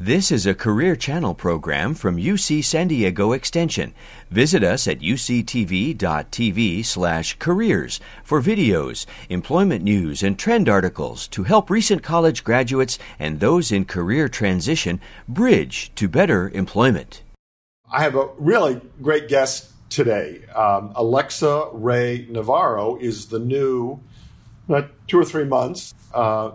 This 0.00 0.30
is 0.30 0.46
a 0.46 0.54
Career 0.54 0.94
Channel 0.94 1.34
program 1.34 1.92
from 1.92 2.18
UC 2.18 2.62
San 2.62 2.86
Diego 2.86 3.32
Extension. 3.32 3.94
Visit 4.30 4.62
us 4.62 4.86
at 4.86 5.00
uctv.tv 5.00 6.84
slash 6.84 7.36
careers 7.40 7.98
for 8.22 8.40
videos, 8.40 9.06
employment 9.28 9.82
news, 9.82 10.22
and 10.22 10.38
trend 10.38 10.68
articles 10.68 11.26
to 11.26 11.42
help 11.42 11.68
recent 11.68 12.04
college 12.04 12.44
graduates 12.44 13.00
and 13.18 13.40
those 13.40 13.72
in 13.72 13.84
career 13.84 14.28
transition 14.28 15.00
bridge 15.26 15.90
to 15.96 16.06
better 16.06 16.48
employment. 16.50 17.24
I 17.90 18.04
have 18.04 18.14
a 18.14 18.28
really 18.38 18.80
great 19.02 19.26
guest 19.26 19.72
today. 19.90 20.44
Um, 20.54 20.92
Alexa 20.94 21.70
Ray 21.72 22.24
Navarro 22.30 22.98
is 23.00 23.26
the 23.26 23.40
new, 23.40 23.98
uh, 24.68 24.82
two 25.08 25.18
or 25.18 25.24
three 25.24 25.42
months, 25.42 25.92
uh, 26.14 26.52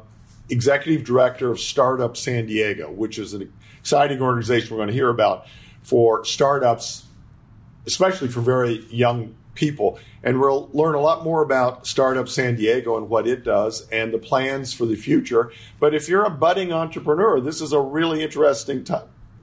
executive 0.54 1.04
director 1.04 1.52
of 1.52 1.60
Startup 1.60 2.16
San 2.16 2.46
Diego, 2.46 2.90
which 2.92 3.20
is 3.20 3.34
an 3.34 3.52
exciting 3.80 4.22
organization 4.22 4.70
we're 4.72 4.78
going 4.78 4.88
to 4.88 4.94
hear 4.94 5.10
about 5.10 5.46
for 5.82 6.24
startups, 6.24 7.06
especially 7.86 8.30
for 8.30 8.40
very 8.40 8.86
young 8.90 9.36
people. 9.56 10.00
And 10.24 10.40
we'll 10.40 10.70
learn 10.72 10.96
a 10.96 11.02
lot 11.02 11.24
more 11.24 11.42
about 11.44 11.86
Startup 11.86 12.30
San 12.30 12.56
Diego 12.56 12.96
and 12.98 13.10
what 13.10 13.28
it 13.28 13.44
does 13.44 13.88
and 13.90 14.14
the 14.14 14.18
plans 14.18 14.74
for 14.74 14.86
the 14.86 14.96
future. 14.96 15.52
But 15.80 15.94
if 15.94 16.08
you're 16.08 16.24
a 16.24 16.30
budding 16.30 16.72
entrepreneur, 16.72 17.42
this 17.42 17.60
is 17.60 17.74
a 17.74 17.82
really 17.82 18.24
interesting 18.24 18.84
t- 18.86 18.94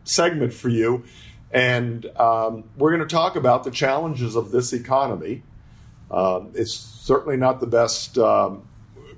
segment 0.05 0.55
for 0.55 0.71
you. 0.71 1.05
And 1.51 2.07
um, 2.17 2.65
we're 2.77 2.97
going 2.97 3.07
to 3.07 3.15
talk 3.15 3.37
about 3.37 3.65
the 3.65 3.71
challenges 3.71 4.37
of 4.37 4.53
this 4.53 4.73
economy. 4.73 5.43
Um, 6.11 6.53
it's 6.55 6.73
certainly 6.73 7.37
not 7.37 7.61
the 7.61 7.67
best 7.67 8.17
um, 8.17 8.63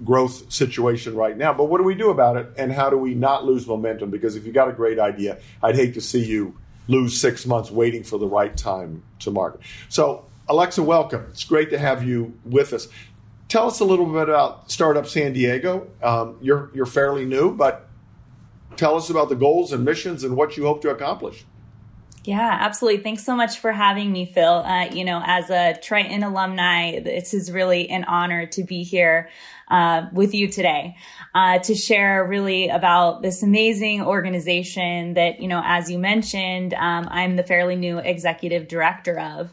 growth 0.04 0.52
situation 0.52 1.14
right 1.14 1.36
now. 1.36 1.52
But 1.52 1.64
what 1.64 1.78
do 1.78 1.84
we 1.84 1.94
do 1.94 2.10
about 2.10 2.36
it, 2.36 2.48
and 2.56 2.72
how 2.72 2.90
do 2.90 2.96
we 2.96 3.14
not 3.14 3.44
lose 3.44 3.66
momentum? 3.66 4.10
Because 4.10 4.36
if 4.36 4.46
you 4.46 4.52
got 4.52 4.68
a 4.68 4.72
great 4.72 4.98
idea, 4.98 5.38
I'd 5.62 5.76
hate 5.76 5.94
to 5.94 6.00
see 6.00 6.24
you 6.24 6.56
lose 6.88 7.20
six 7.20 7.46
months 7.46 7.70
waiting 7.70 8.02
for 8.02 8.18
the 8.18 8.26
right 8.26 8.56
time 8.56 9.02
to 9.20 9.30
market. 9.30 9.60
So, 9.88 10.26
Alexa, 10.48 10.82
welcome. 10.82 11.26
It's 11.30 11.44
great 11.44 11.70
to 11.70 11.78
have 11.78 12.02
you 12.02 12.36
with 12.44 12.72
us. 12.72 12.88
Tell 13.48 13.66
us 13.66 13.80
a 13.80 13.84
little 13.84 14.06
bit 14.06 14.28
about 14.28 14.70
Startup 14.70 15.06
San 15.06 15.32
Diego. 15.32 15.88
Um, 16.02 16.38
you're 16.40 16.70
you're 16.74 16.86
fairly 16.86 17.24
new, 17.24 17.54
but 17.54 17.88
tell 18.76 18.96
us 18.96 19.10
about 19.10 19.28
the 19.28 19.36
goals 19.36 19.72
and 19.72 19.84
missions 19.84 20.24
and 20.24 20.36
what 20.36 20.56
you 20.56 20.64
hope 20.64 20.82
to 20.82 20.90
accomplish. 20.90 21.44
Yeah, 22.24 22.56
absolutely. 22.60 23.02
Thanks 23.02 23.24
so 23.24 23.34
much 23.34 23.58
for 23.58 23.72
having 23.72 24.12
me, 24.12 24.26
Phil. 24.26 24.62
Uh, 24.64 24.84
you 24.92 25.04
know, 25.04 25.20
as 25.24 25.50
a 25.50 25.76
Triton 25.82 26.22
alumni, 26.22 27.00
this 27.00 27.34
is 27.34 27.50
really 27.50 27.90
an 27.90 28.04
honor 28.04 28.46
to 28.46 28.62
be 28.62 28.84
here 28.84 29.28
uh, 29.66 30.06
with 30.12 30.32
you 30.32 30.46
today 30.46 30.96
uh, 31.34 31.58
to 31.60 31.74
share 31.74 32.24
really 32.24 32.68
about 32.68 33.22
this 33.22 33.42
amazing 33.42 34.02
organization 34.02 35.14
that, 35.14 35.40
you 35.40 35.48
know, 35.48 35.62
as 35.64 35.90
you 35.90 35.98
mentioned, 35.98 36.74
um, 36.74 37.08
I'm 37.10 37.34
the 37.34 37.42
fairly 37.42 37.74
new 37.74 37.98
executive 37.98 38.68
director 38.68 39.18
of. 39.18 39.52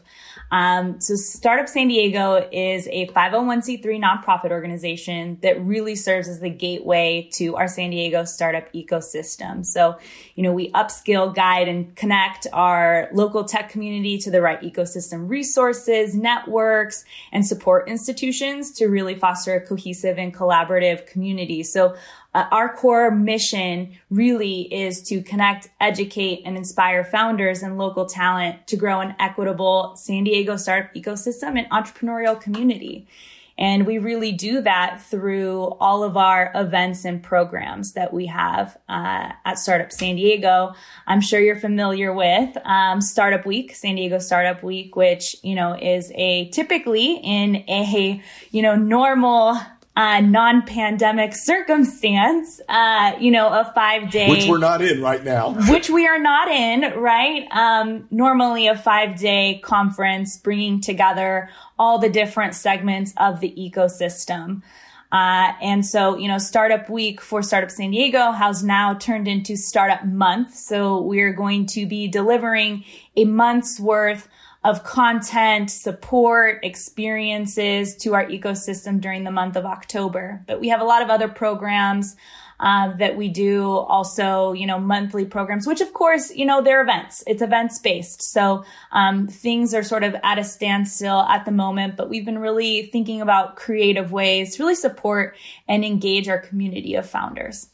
Um, 0.50 1.00
so 1.00 1.14
Startup 1.14 1.68
San 1.68 1.88
Diego 1.88 2.48
is 2.50 2.88
a 2.88 3.06
501c3 3.08 3.84
nonprofit 4.02 4.50
organization 4.50 5.38
that 5.42 5.60
really 5.64 5.94
serves 5.94 6.28
as 6.28 6.40
the 6.40 6.50
gateway 6.50 7.28
to 7.34 7.56
our 7.56 7.68
San 7.68 7.90
Diego 7.90 8.24
startup 8.24 8.72
ecosystem. 8.72 9.64
So, 9.64 9.98
you 10.34 10.42
know, 10.42 10.52
we 10.52 10.70
upskill, 10.72 11.34
guide, 11.34 11.68
and 11.68 11.94
connect 11.94 12.46
our 12.52 13.08
local 13.12 13.44
tech 13.44 13.70
community 13.70 14.18
to 14.18 14.30
the 14.30 14.42
right 14.42 14.60
ecosystem 14.60 15.28
resources, 15.28 16.14
networks, 16.14 17.04
and 17.32 17.46
support 17.46 17.88
institutions 17.88 18.72
to 18.72 18.86
really 18.86 19.14
foster 19.14 19.54
a 19.54 19.60
cohesive 19.60 20.18
and 20.18 20.34
collaborative 20.34 21.06
community. 21.06 21.62
So 21.62 21.96
uh, 22.32 22.46
our 22.52 22.74
core 22.74 23.10
mission 23.10 23.96
really 24.08 24.62
is 24.72 25.02
to 25.02 25.20
connect, 25.22 25.68
educate, 25.80 26.42
and 26.44 26.56
inspire 26.56 27.04
founders 27.04 27.62
and 27.62 27.76
local 27.76 28.06
talent 28.06 28.66
to 28.68 28.76
grow 28.76 29.00
an 29.00 29.14
equitable 29.18 29.94
San 29.96 30.24
Diego 30.24 30.56
startup 30.56 30.94
ecosystem 30.94 31.58
and 31.58 31.68
entrepreneurial 31.70 32.40
community. 32.40 33.06
And 33.60 33.86
we 33.86 33.98
really 33.98 34.32
do 34.32 34.62
that 34.62 35.02
through 35.02 35.76
all 35.80 36.02
of 36.02 36.16
our 36.16 36.50
events 36.54 37.04
and 37.04 37.22
programs 37.22 37.92
that 37.92 38.10
we 38.10 38.26
have 38.26 38.78
uh, 38.88 39.32
at 39.44 39.58
Startup 39.58 39.92
San 39.92 40.16
Diego. 40.16 40.72
I'm 41.06 41.20
sure 41.20 41.40
you're 41.40 41.56
familiar 41.56 42.10
with 42.14 42.56
um, 42.64 43.02
Startup 43.02 43.44
Week, 43.44 43.74
San 43.74 43.96
Diego 43.96 44.18
Startup 44.18 44.62
Week, 44.62 44.96
which 44.96 45.36
you 45.42 45.54
know 45.54 45.76
is 45.76 46.10
a 46.14 46.48
typically 46.48 47.16
in 47.16 47.56
a 47.68 48.22
you 48.50 48.62
know 48.62 48.76
normal 48.76 49.60
uh, 50.00 50.18
non-pandemic 50.20 51.34
circumstance, 51.34 52.58
uh, 52.70 53.12
you 53.20 53.30
know, 53.30 53.48
a 53.48 53.70
five 53.74 54.10
day, 54.10 54.30
which 54.30 54.46
we're 54.46 54.56
not 54.56 54.80
in 54.80 55.02
right 55.02 55.22
now, 55.22 55.50
which 55.70 55.90
we 55.90 56.06
are 56.06 56.18
not 56.18 56.48
in, 56.48 56.98
right? 56.98 57.46
Um, 57.50 58.08
normally 58.10 58.66
a 58.66 58.74
five 58.74 59.18
day 59.18 59.60
conference 59.62 60.38
bringing 60.38 60.80
together 60.80 61.50
all 61.78 61.98
the 61.98 62.08
different 62.08 62.54
segments 62.54 63.12
of 63.18 63.40
the 63.40 63.52
ecosystem. 63.58 64.62
Uh, 65.12 65.52
and 65.60 65.84
so, 65.84 66.16
you 66.16 66.28
know, 66.28 66.38
Startup 66.38 66.88
Week 66.88 67.20
for 67.20 67.42
Startup 67.42 67.70
San 67.70 67.90
Diego 67.90 68.30
has 68.30 68.64
now 68.64 68.94
turned 68.94 69.28
into 69.28 69.54
Startup 69.54 70.02
Month. 70.06 70.54
So 70.54 71.02
we're 71.02 71.34
going 71.34 71.66
to 71.66 71.84
be 71.84 72.08
delivering 72.08 72.84
a 73.16 73.26
month's 73.26 73.78
worth 73.78 74.28
of 74.62 74.84
content, 74.84 75.70
support, 75.70 76.60
experiences 76.62 77.96
to 77.96 78.14
our 78.14 78.26
ecosystem 78.26 79.00
during 79.00 79.24
the 79.24 79.30
month 79.30 79.56
of 79.56 79.64
October. 79.64 80.42
But 80.46 80.60
we 80.60 80.68
have 80.68 80.80
a 80.80 80.84
lot 80.84 81.02
of 81.02 81.08
other 81.08 81.28
programs 81.28 82.14
uh, 82.60 82.94
that 82.96 83.16
we 83.16 83.28
do 83.28 83.70
also, 83.70 84.52
you 84.52 84.66
know, 84.66 84.78
monthly 84.78 85.24
programs, 85.24 85.66
which 85.66 85.80
of 85.80 85.94
course, 85.94 86.30
you 86.34 86.44
know, 86.44 86.60
they're 86.60 86.82
events. 86.82 87.24
It's 87.26 87.40
events 87.40 87.78
based. 87.78 88.20
So 88.20 88.64
um, 88.92 89.26
things 89.28 89.72
are 89.72 89.82
sort 89.82 90.04
of 90.04 90.14
at 90.22 90.38
a 90.38 90.44
standstill 90.44 91.20
at 91.20 91.46
the 91.46 91.52
moment, 91.52 91.96
but 91.96 92.10
we've 92.10 92.26
been 92.26 92.38
really 92.38 92.90
thinking 92.92 93.22
about 93.22 93.56
creative 93.56 94.12
ways 94.12 94.56
to 94.56 94.62
really 94.62 94.74
support 94.74 95.38
and 95.68 95.86
engage 95.86 96.28
our 96.28 96.38
community 96.38 96.96
of 96.96 97.08
founders. 97.08 97.70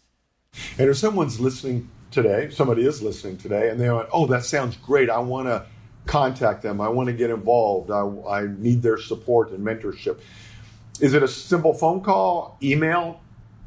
And 0.79 0.89
if 0.89 0.97
someone's 0.97 1.41
listening 1.41 1.91
today, 2.13 2.51
somebody 2.51 2.87
is 2.87 3.03
listening 3.03 3.39
today, 3.39 3.69
and 3.71 3.81
they 3.81 3.91
went, 3.91 4.09
oh, 4.13 4.27
that 4.27 4.45
sounds 4.45 4.77
great. 4.77 5.11
I 5.11 5.19
want 5.19 5.49
to 5.49 5.67
contact 6.07 6.63
them. 6.63 6.81
I 6.81 6.89
want 6.89 7.09
to 7.09 7.13
get 7.13 7.31
involved. 7.31 7.91
I, 7.91 8.01
I 8.29 8.47
need 8.59 8.83
their 8.83 8.99
support 8.99 9.51
and 9.51 9.65
mentorship. 9.65 10.21
Is 11.01 11.15
it 11.15 11.23
a 11.23 11.29
simple 11.29 11.75
phone 11.75 12.01
call, 12.01 12.57
email? 12.63 13.21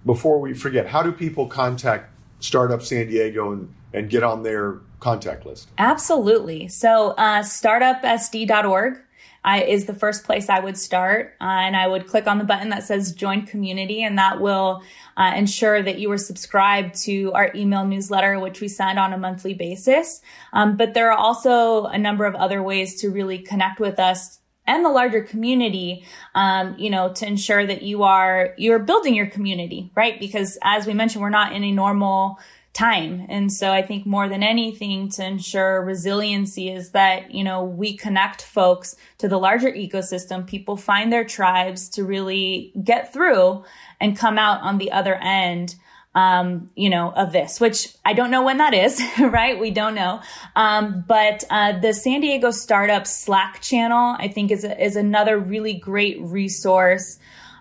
Before 0.06 0.40
we 0.40 0.54
forget, 0.54 0.88
how 0.88 1.04
do 1.04 1.12
people 1.12 1.46
contact 1.48 2.12
Startup 2.40 2.82
San 2.82 3.08
Diego 3.08 3.52
and, 3.52 3.74
and 3.94 4.10
get 4.10 4.24
on 4.24 4.44
their 4.44 4.80
contact 5.00 5.46
list? 5.46 5.68
Absolutely. 5.78 6.70
So, 6.70 7.10
uh, 7.12 7.42
startupsd.org 7.42 9.00
I, 9.44 9.64
is 9.64 9.86
the 9.86 9.94
first 9.94 10.24
place 10.24 10.50
I 10.50 10.60
would 10.60 10.78
start. 10.78 11.36
Uh, 11.40 11.46
and 11.46 11.76
I 11.76 11.88
would 11.88 12.08
click 12.08 12.28
on 12.28 12.38
the 12.38 12.44
button 12.44 12.70
that 12.70 12.84
says 12.84 13.14
join 13.14 13.46
community, 13.46 14.04
and 14.04 14.18
that 14.18 14.42
will 14.42 14.84
uh, 15.18 15.34
ensure 15.36 15.82
that 15.82 16.00
you 16.00 16.12
are 16.12 16.18
subscribed 16.18 16.96
to 17.04 17.32
our 17.34 17.52
email 17.56 17.86
newsletter, 17.86 18.40
which 18.40 18.62
we 18.62 18.68
send 18.68 19.00
on 19.00 19.14
a 19.14 19.18
monthly 19.18 19.54
basis. 19.54 20.22
Um, 20.54 20.78
but 20.78 20.94
there 20.94 21.12
are 21.12 21.18
also 21.18 21.86
a 21.86 21.98
number 21.98 22.26
of 22.26 22.36
other 22.36 22.62
ways 22.62 23.02
to 23.02 23.10
really 23.10 23.40
connect 23.40 23.80
with 23.80 24.00
us 24.00 24.40
and 24.70 24.86
the 24.86 24.90
larger 24.90 25.24
community, 25.24 26.06
um, 26.36 26.76
you 26.78 26.92
know, 26.92 27.12
to 27.14 27.26
ensure 27.26 27.66
that 27.66 27.82
you 27.82 28.04
are 28.04 28.54
you're 28.58 28.80
building 28.80 29.16
your 29.16 29.26
community, 29.26 29.92
right? 29.96 30.20
Because 30.20 30.60
as 30.62 30.86
we 30.86 30.94
mentioned, 30.94 31.24
we're 31.24 31.30
not 31.30 31.54
in 31.54 31.64
a 31.64 31.72
normal 31.72 32.40
time. 32.74 33.26
And 33.30 33.52
so 33.52 33.72
I 33.72 33.82
think 33.82 34.06
more 34.06 34.30
than 34.30 34.44
anything 34.44 35.10
to 35.12 35.26
ensure 35.26 35.84
resiliency 35.84 36.70
is 36.70 36.92
that, 36.92 37.32
you 37.32 37.44
know, 37.44 37.64
we 37.64 37.98
connect 37.98 38.44
folks 38.44 38.96
to 39.18 39.28
the 39.28 39.38
larger 39.38 39.72
ecosystem. 39.72 40.46
People 40.46 40.78
find 40.78 41.12
their 41.12 41.24
tribes 41.24 41.90
to 41.90 42.04
really 42.04 42.72
get 42.84 43.12
through 43.12 43.64
and 44.00 44.18
come 44.18 44.38
out 44.38 44.62
on 44.62 44.78
the 44.78 44.92
other 44.92 45.16
end. 45.16 45.76
Um, 46.16 46.72
you 46.76 46.90
know, 46.90 47.12
of 47.12 47.32
this, 47.32 47.62
which 47.62 47.96
I 48.04 48.14
don't 48.14 48.32
know 48.32 48.42
when 48.42 48.58
that 48.58 48.74
is, 48.74 49.00
right? 49.20 49.60
We 49.60 49.70
don't 49.70 49.94
know. 49.94 50.22
Um, 50.56 51.06
but, 51.08 51.44
uh, 51.52 51.80
the 51.80 51.94
San 51.94 52.22
Diego 52.22 52.50
Startup 52.50 53.06
Slack 53.06 53.62
channel, 53.62 54.16
I 54.18 54.28
think 54.28 54.50
is, 54.50 54.64
a, 54.64 54.84
is 54.84 54.96
another 54.96 55.38
really 55.38 55.76
great 55.76 56.20
resource 56.20 57.20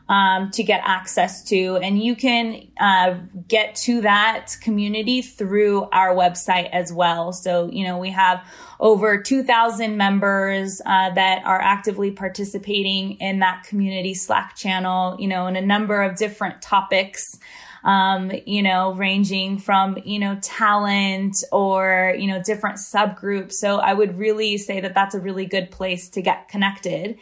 um, 0.08 0.50
to 0.52 0.62
get 0.62 0.80
access 0.84 1.44
to. 1.44 1.76
And 1.76 2.02
you 2.02 2.16
can 2.16 2.66
uh, 2.80 3.18
get 3.46 3.74
to 3.76 4.00
that 4.02 4.56
community 4.62 5.20
through 5.22 5.84
our 5.92 6.14
website 6.14 6.70
as 6.70 6.92
well. 6.92 7.32
So, 7.32 7.70
you 7.70 7.84
know, 7.84 7.98
we 7.98 8.10
have 8.10 8.42
over 8.80 9.20
2,000 9.20 9.96
members 9.96 10.80
uh, 10.86 11.10
that 11.10 11.44
are 11.44 11.60
actively 11.60 12.10
participating 12.10 13.12
in 13.20 13.40
that 13.40 13.64
community 13.64 14.14
Slack 14.14 14.56
channel, 14.56 15.16
you 15.18 15.28
know, 15.28 15.46
in 15.46 15.56
a 15.56 15.62
number 15.62 16.00
of 16.02 16.16
different 16.16 16.62
topics. 16.62 17.38
Um, 17.84 18.32
you 18.44 18.64
know, 18.64 18.92
ranging 18.94 19.58
from, 19.58 19.98
you 20.04 20.18
know, 20.18 20.36
talent 20.42 21.36
or, 21.52 22.12
you 22.18 22.26
know, 22.26 22.42
different 22.42 22.78
subgroups. 22.78 23.52
So 23.52 23.78
I 23.78 23.94
would 23.94 24.18
really 24.18 24.58
say 24.58 24.80
that 24.80 24.94
that's 24.94 25.14
a 25.14 25.20
really 25.20 25.46
good 25.46 25.70
place 25.70 26.10
to 26.10 26.20
get 26.20 26.48
connected. 26.48 27.18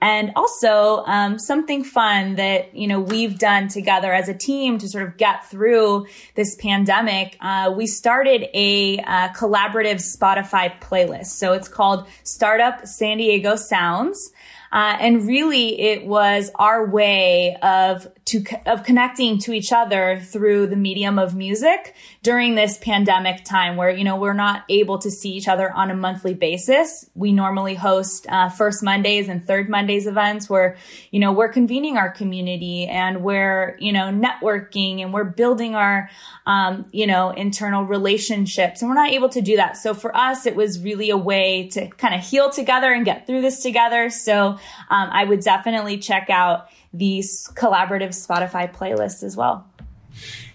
And 0.00 0.32
also, 0.34 1.04
um, 1.06 1.38
something 1.38 1.84
fun 1.84 2.36
that, 2.36 2.74
you 2.74 2.86
know, 2.86 3.00
we've 3.00 3.38
done 3.38 3.68
together 3.68 4.12
as 4.12 4.28
a 4.28 4.34
team 4.34 4.78
to 4.78 4.88
sort 4.88 5.04
of 5.04 5.16
get 5.16 5.48
through 5.50 6.06
this 6.34 6.56
pandemic. 6.56 7.36
Uh, 7.40 7.72
we 7.76 7.86
started 7.86 8.48
a 8.54 8.98
uh, 9.00 9.28
collaborative 9.34 10.00
Spotify 10.00 10.72
playlist. 10.80 11.26
So 11.26 11.52
it's 11.52 11.68
called 11.68 12.06
Startup 12.22 12.86
San 12.86 13.18
Diego 13.18 13.56
Sounds. 13.56 14.32
Uh, 14.72 14.96
and 15.00 15.26
really 15.26 15.80
it 15.80 16.06
was 16.06 16.50
our 16.54 16.86
way 16.86 17.56
of 17.60 18.06
to 18.24 18.44
of 18.66 18.84
connecting 18.84 19.38
to 19.38 19.52
each 19.52 19.72
other 19.72 20.20
through 20.20 20.68
the 20.68 20.76
medium 20.76 21.18
of 21.18 21.34
music 21.34 21.96
during 22.22 22.54
this 22.54 22.78
pandemic 22.78 23.44
time 23.44 23.76
where 23.76 23.90
you 23.90 24.04
know 24.04 24.14
we're 24.14 24.32
not 24.32 24.64
able 24.68 24.98
to 24.98 25.10
see 25.10 25.30
each 25.30 25.48
other 25.48 25.72
on 25.72 25.90
a 25.90 25.94
monthly 25.94 26.34
basis. 26.34 27.10
We 27.16 27.32
normally 27.32 27.74
host 27.74 28.28
uh, 28.28 28.48
first 28.48 28.84
mondays 28.84 29.28
and 29.28 29.44
third 29.44 29.68
mondays 29.68 30.06
events 30.06 30.48
where 30.48 30.76
you 31.10 31.18
know 31.18 31.32
we're 31.32 31.48
convening 31.48 31.96
our 31.96 32.10
community 32.10 32.86
and 32.86 33.24
we're 33.24 33.76
you 33.80 33.92
know 33.92 34.12
networking 34.12 35.00
and 35.00 35.12
we're 35.12 35.24
building 35.24 35.74
our 35.74 36.08
um, 36.46 36.86
you 36.92 37.08
know 37.08 37.30
internal 37.30 37.84
relationships. 37.84 38.82
And 38.82 38.88
we're 38.88 38.94
not 38.94 39.10
able 39.10 39.30
to 39.30 39.40
do 39.40 39.56
that. 39.56 39.76
So 39.76 39.94
for 39.94 40.16
us 40.16 40.46
it 40.46 40.54
was 40.54 40.80
really 40.80 41.10
a 41.10 41.16
way 41.16 41.68
to 41.70 41.88
kind 41.88 42.14
of 42.14 42.20
heal 42.20 42.50
together 42.50 42.92
and 42.92 43.04
get 43.04 43.26
through 43.26 43.40
this 43.40 43.60
together. 43.64 44.08
So 44.10 44.59
um, 44.90 45.08
i 45.12 45.24
would 45.24 45.40
definitely 45.40 45.98
check 45.98 46.30
out 46.30 46.68
these 46.92 47.48
collaborative 47.54 48.10
Spotify 48.10 48.72
playlists 48.72 49.22
as 49.22 49.36
well. 49.36 49.66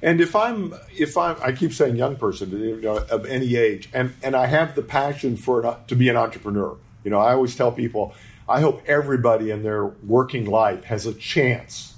And 0.01 0.19
if 0.19 0.35
I'm, 0.35 0.73
if 0.95 1.17
I'm, 1.17 1.37
I 1.41 1.53
keep 1.53 1.71
saying 1.71 1.95
young 1.95 2.17
person, 2.17 2.51
you 2.51 2.81
know, 2.81 2.97
of 2.97 3.25
any 3.25 3.55
age, 3.55 3.89
and 3.93 4.13
and 4.21 4.35
I 4.35 4.47
have 4.47 4.75
the 4.75 4.81
passion 4.81 5.37
for 5.37 5.79
to 5.87 5.95
be 5.95 6.09
an 6.09 6.17
entrepreneur. 6.17 6.77
You 7.03 7.11
know, 7.11 7.19
I 7.19 7.33
always 7.33 7.55
tell 7.55 7.71
people, 7.71 8.13
I 8.49 8.59
hope 8.59 8.83
everybody 8.85 9.51
in 9.51 9.63
their 9.63 9.85
working 9.85 10.45
life 10.45 10.83
has 10.85 11.05
a 11.05 11.13
chance 11.13 11.95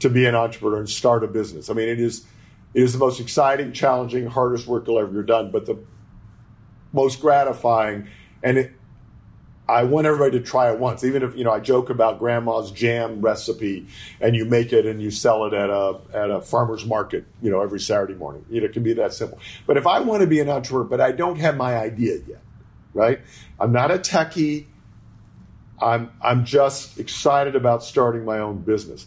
to 0.00 0.08
be 0.08 0.24
an 0.26 0.34
entrepreneur 0.34 0.78
and 0.78 0.88
start 0.88 1.22
a 1.22 1.28
business. 1.28 1.68
I 1.68 1.74
mean, 1.74 1.88
it 1.88 2.00
is, 2.00 2.26
it 2.74 2.82
is 2.82 2.92
the 2.92 2.98
most 2.98 3.20
exciting, 3.20 3.72
challenging, 3.72 4.26
hardest 4.26 4.66
work 4.66 4.86
you'll 4.86 4.98
ever 4.98 5.22
done, 5.22 5.50
but 5.50 5.66
the 5.66 5.78
most 6.92 7.20
gratifying, 7.20 8.08
and 8.42 8.58
it, 8.58 8.72
I 9.72 9.84
want 9.84 10.06
everybody 10.06 10.38
to 10.38 10.44
try 10.44 10.70
it 10.70 10.78
once, 10.78 11.02
even 11.02 11.22
if 11.22 11.34
you 11.34 11.44
know 11.44 11.50
I 11.50 11.58
joke 11.58 11.88
about 11.88 12.18
grandma's 12.18 12.70
jam 12.70 13.22
recipe, 13.22 13.86
and 14.20 14.36
you 14.36 14.44
make 14.44 14.70
it 14.70 14.84
and 14.84 15.00
you 15.00 15.10
sell 15.10 15.46
it 15.46 15.54
at 15.54 15.70
a 15.70 15.98
at 16.12 16.30
a 16.30 16.42
farmer's 16.42 16.84
market, 16.84 17.24
you 17.40 17.50
know, 17.50 17.62
every 17.62 17.80
Saturday 17.80 18.12
morning. 18.12 18.44
You 18.50 18.60
know, 18.60 18.66
it 18.66 18.74
can 18.74 18.82
be 18.82 18.92
that 18.94 19.14
simple. 19.14 19.38
But 19.66 19.78
if 19.78 19.86
I 19.86 20.00
want 20.00 20.20
to 20.20 20.26
be 20.26 20.40
an 20.40 20.50
entrepreneur, 20.50 20.84
but 20.84 21.00
I 21.00 21.12
don't 21.12 21.38
have 21.38 21.56
my 21.56 21.74
idea 21.74 22.18
yet, 22.26 22.42
right? 22.92 23.20
I'm 23.58 23.72
not 23.72 23.90
a 23.90 23.98
techie. 23.98 24.66
I'm 25.80 26.12
I'm 26.20 26.44
just 26.44 26.98
excited 26.98 27.56
about 27.56 27.82
starting 27.82 28.26
my 28.26 28.40
own 28.40 28.58
business. 28.58 29.06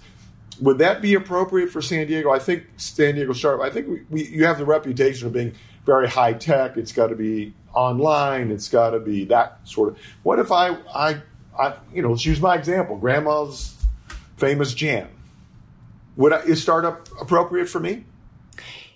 Would 0.62 0.80
that 0.80 1.00
be 1.00 1.14
appropriate 1.14 1.70
for 1.70 1.82
San 1.82 2.08
Diego? 2.08 2.32
I 2.32 2.40
think 2.40 2.64
San 2.78 3.14
Diego 3.14 3.34
startup. 3.34 3.64
I 3.64 3.70
think 3.70 3.88
we, 3.88 4.02
we 4.10 4.26
you 4.26 4.46
have 4.46 4.58
the 4.58 4.66
reputation 4.66 5.28
of 5.28 5.34
being 5.34 5.54
very 5.86 6.10
high 6.10 6.34
tech. 6.34 6.78
It's 6.78 6.92
got 6.92 7.08
to 7.08 7.16
be 7.16 7.54
online. 7.74 8.52
It's 8.52 8.70
got 8.70 8.92
to 8.92 9.00
be 9.00 9.26
that 9.26 9.60
sort 9.64 9.90
of. 9.90 9.98
What 10.24 10.40
if 10.40 10.52
I, 10.52 10.78
I, 10.94 11.22
I, 11.58 11.76
you 11.94 12.02
know, 12.02 12.12
let's 12.12 12.26
use 12.26 12.42
my 12.42 12.56
example. 12.56 12.98
Grandma's 12.98 13.76
famous 14.38 14.74
jam. 14.74 15.08
Would 16.18 16.34
I, 16.34 16.40
is 16.42 16.62
startup 16.62 17.08
appropriate 17.22 17.70
for 17.70 17.80
me? 17.80 18.06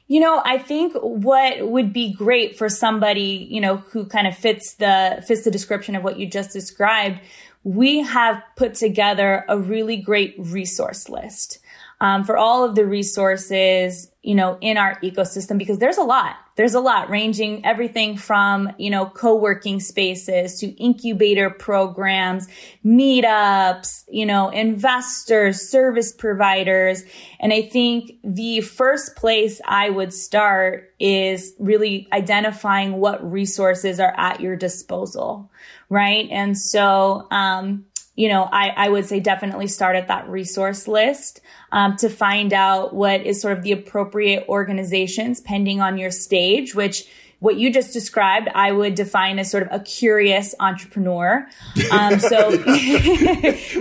You 0.08 0.20
know, 0.20 0.42
I 0.44 0.58
think 0.58 0.96
what 0.96 1.68
would 1.70 1.94
be 1.94 2.14
great 2.14 2.58
for 2.58 2.68
somebody, 2.68 3.48
you 3.50 3.62
know, 3.62 3.78
who 3.78 4.06
kind 4.06 4.26
of 4.26 4.36
fits 4.36 4.74
the 4.76 5.24
fits 5.28 5.44
the 5.44 5.52
description 5.52 5.96
of 5.96 6.04
what 6.04 6.18
you 6.18 6.26
just 6.26 6.52
described, 6.52 7.20
we 7.64 8.00
have 8.00 8.42
put 8.56 8.74
together 8.74 9.46
a 9.48 9.60
really 9.60 9.98
great 9.98 10.34
resource 10.38 11.10
list 11.10 11.60
um, 12.02 12.24
for 12.24 12.38
all 12.38 12.64
of 12.64 12.76
the 12.76 12.86
resources, 12.86 14.10
you 14.24 14.34
know, 14.34 14.58
in 14.62 14.78
our 14.78 15.00
ecosystem 15.02 15.58
because 15.58 15.78
there's 15.78 15.98
a 15.98 16.04
lot. 16.04 16.38
There's 16.60 16.74
a 16.74 16.82
lot 16.82 17.10
ranging 17.10 17.66
everything 17.66 18.18
from, 18.18 18.74
you 18.78 18.90
know, 18.90 19.06
co-working 19.06 19.80
spaces 19.80 20.60
to 20.60 20.68
incubator 20.72 21.50
programs, 21.50 22.50
meetups, 22.86 24.04
you 24.10 24.26
know, 24.26 24.50
investors, 24.50 25.70
service 25.70 26.12
providers. 26.12 27.06
And 27.40 27.54
I 27.54 27.62
think 27.62 28.12
the 28.26 28.60
first 28.60 29.16
place 29.16 29.62
I 29.66 29.90
would 29.90 30.12
start 30.12 30.94
is 31.00 31.54
really 31.60 32.10
identifying 32.12 32.98
what 32.98 33.24
resources 33.32 34.02
are 34.02 34.14
at 34.18 34.42
your 34.42 34.58
disposal. 34.58 35.50
Right. 35.88 36.28
And 36.30 36.58
so, 36.58 37.26
um, 37.32 37.86
you 38.20 38.28
know, 38.28 38.50
I, 38.52 38.74
I 38.76 38.90
would 38.90 39.06
say 39.06 39.22
definitely 39.22 39.68
start 39.68 39.96
at 39.96 40.10
that 40.10 40.28
resource 40.28 40.90
list 40.90 41.40
um, 41.72 41.96
to 41.96 42.10
find 42.10 42.52
out 42.52 42.94
what 42.94 43.26
is 43.26 43.40
sort 43.40 43.58
of 43.58 43.64
the 43.64 43.72
appropriate 43.72 44.44
organizations 44.50 45.40
pending 45.40 45.80
on 45.80 45.98
your 45.98 46.12
stage, 46.12 46.76
which 46.76 47.08
what 47.40 47.56
you 47.56 47.72
just 47.72 47.94
described, 47.94 48.50
I 48.54 48.74
would 48.74 48.96
define 48.96 49.40
as 49.40 49.50
sort 49.50 49.64
of 49.64 49.70
a 49.72 49.82
curious 49.82 50.54
entrepreneur. 50.60 51.48
Um, 51.94 52.20
so 52.20 52.50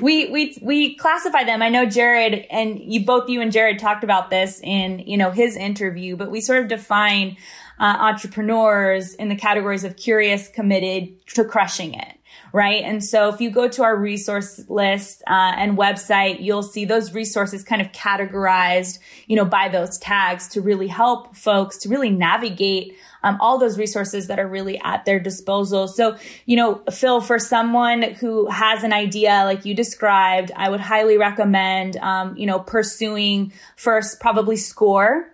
we, 0.00 0.30
we, 0.30 0.56
we 0.62 0.94
classify 0.94 1.42
them. 1.42 1.60
I 1.60 1.68
know 1.68 1.84
Jared 1.84 2.46
and 2.48 2.78
you, 2.78 3.04
both 3.04 3.28
you 3.28 3.40
and 3.40 3.50
Jared 3.50 3.80
talked 3.80 4.04
about 4.04 4.30
this 4.30 4.60
in, 4.62 5.00
you 5.00 5.16
know, 5.16 5.32
his 5.32 5.56
interview, 5.56 6.14
but 6.14 6.30
we 6.30 6.40
sort 6.40 6.62
of 6.62 6.68
define 6.68 7.36
uh, 7.80 7.96
entrepreneurs 7.98 9.14
in 9.14 9.30
the 9.30 9.36
categories 9.36 9.82
of 9.82 9.96
curious, 9.96 10.46
committed 10.46 11.26
to 11.30 11.44
crushing 11.44 11.94
it 11.94 12.17
right? 12.52 12.82
And 12.84 13.04
so 13.04 13.28
if 13.28 13.40
you 13.40 13.50
go 13.50 13.68
to 13.68 13.82
our 13.82 13.96
resource 13.96 14.62
list 14.68 15.22
uh, 15.26 15.52
and 15.56 15.76
website, 15.76 16.40
you'll 16.40 16.62
see 16.62 16.84
those 16.84 17.12
resources 17.12 17.64
kind 17.64 17.80
of 17.80 17.92
categorized, 17.92 18.98
you 19.26 19.36
know, 19.36 19.44
by 19.44 19.68
those 19.68 19.98
tags 19.98 20.48
to 20.48 20.60
really 20.60 20.88
help 20.88 21.36
folks 21.36 21.78
to 21.78 21.88
really 21.88 22.10
navigate 22.10 22.96
um, 23.22 23.36
all 23.40 23.58
those 23.58 23.78
resources 23.78 24.28
that 24.28 24.38
are 24.38 24.46
really 24.46 24.80
at 24.80 25.04
their 25.04 25.18
disposal. 25.18 25.88
So, 25.88 26.16
you 26.46 26.56
know, 26.56 26.82
Phil, 26.90 27.20
for 27.20 27.38
someone 27.38 28.02
who 28.02 28.48
has 28.48 28.84
an 28.84 28.92
idea 28.92 29.42
like 29.44 29.64
you 29.64 29.74
described, 29.74 30.52
I 30.54 30.68
would 30.68 30.80
highly 30.80 31.18
recommend, 31.18 31.96
um, 31.96 32.36
you 32.36 32.46
know, 32.46 32.60
pursuing 32.60 33.52
first 33.76 34.20
probably 34.20 34.56
SCORE 34.56 35.32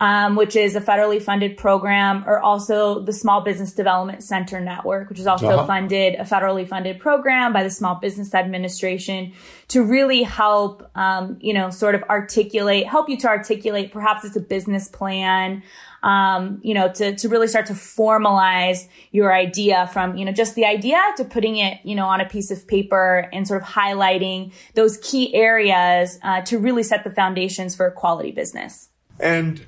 um, 0.00 0.34
which 0.34 0.56
is 0.56 0.74
a 0.74 0.80
federally 0.80 1.22
funded 1.22 1.56
program, 1.56 2.24
or 2.26 2.40
also 2.40 3.00
the 3.00 3.12
Small 3.12 3.42
Business 3.42 3.72
Development 3.72 4.22
Center 4.22 4.60
Network, 4.60 5.08
which 5.08 5.20
is 5.20 5.26
also 5.26 5.48
uh-huh. 5.48 5.66
funded, 5.66 6.14
a 6.14 6.24
federally 6.24 6.66
funded 6.66 6.98
program 6.98 7.52
by 7.52 7.62
the 7.62 7.70
Small 7.70 7.94
Business 7.94 8.34
Administration 8.34 9.32
to 9.68 9.84
really 9.84 10.22
help, 10.22 10.90
um, 10.96 11.38
you 11.40 11.54
know, 11.54 11.70
sort 11.70 11.94
of 11.94 12.02
articulate, 12.04 12.86
help 12.86 13.08
you 13.08 13.16
to 13.18 13.28
articulate, 13.28 13.92
perhaps 13.92 14.24
it's 14.24 14.36
a 14.36 14.40
business 14.40 14.88
plan, 14.88 15.62
um, 16.02 16.60
you 16.62 16.74
know, 16.74 16.92
to, 16.92 17.14
to 17.14 17.28
really 17.28 17.46
start 17.46 17.66
to 17.66 17.72
formalize 17.72 18.88
your 19.12 19.32
idea 19.32 19.88
from, 19.92 20.16
you 20.16 20.24
know, 20.24 20.32
just 20.32 20.54
the 20.54 20.66
idea 20.66 21.00
to 21.16 21.24
putting 21.24 21.56
it, 21.56 21.78
you 21.84 21.94
know, 21.94 22.06
on 22.06 22.20
a 22.20 22.28
piece 22.28 22.50
of 22.50 22.66
paper 22.66 23.28
and 23.32 23.48
sort 23.48 23.62
of 23.62 23.66
highlighting 23.66 24.52
those 24.74 24.98
key 24.98 25.34
areas 25.34 26.18
uh, 26.22 26.42
to 26.42 26.58
really 26.58 26.82
set 26.82 27.04
the 27.04 27.10
foundations 27.10 27.74
for 27.74 27.86
a 27.86 27.92
quality 27.92 28.32
business. 28.32 28.90
And 29.18 29.64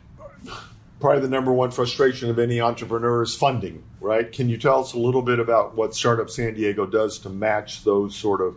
probably 1.01 1.21
the 1.21 1.29
number 1.29 1.53
one 1.53 1.71
frustration 1.71 2.31
of 2.31 2.39
any 2.39 2.61
entrepreneur 2.61 3.23
is 3.23 3.35
funding, 3.35 3.83
right? 4.01 4.31
Can 4.31 4.49
you 4.49 4.57
tell 4.57 4.81
us 4.81 4.95
a 4.95 4.99
little 4.99 5.23
bit 5.23 5.39
about 5.39 5.75
what 5.77 5.95
Startup 5.95 6.31
San 6.31 6.55
Diego 6.55 6.87
does 6.87 7.19
to 7.21 7.29
match 7.29 7.85
those 7.85 8.17
sort 8.17 8.41
of 8.41 8.57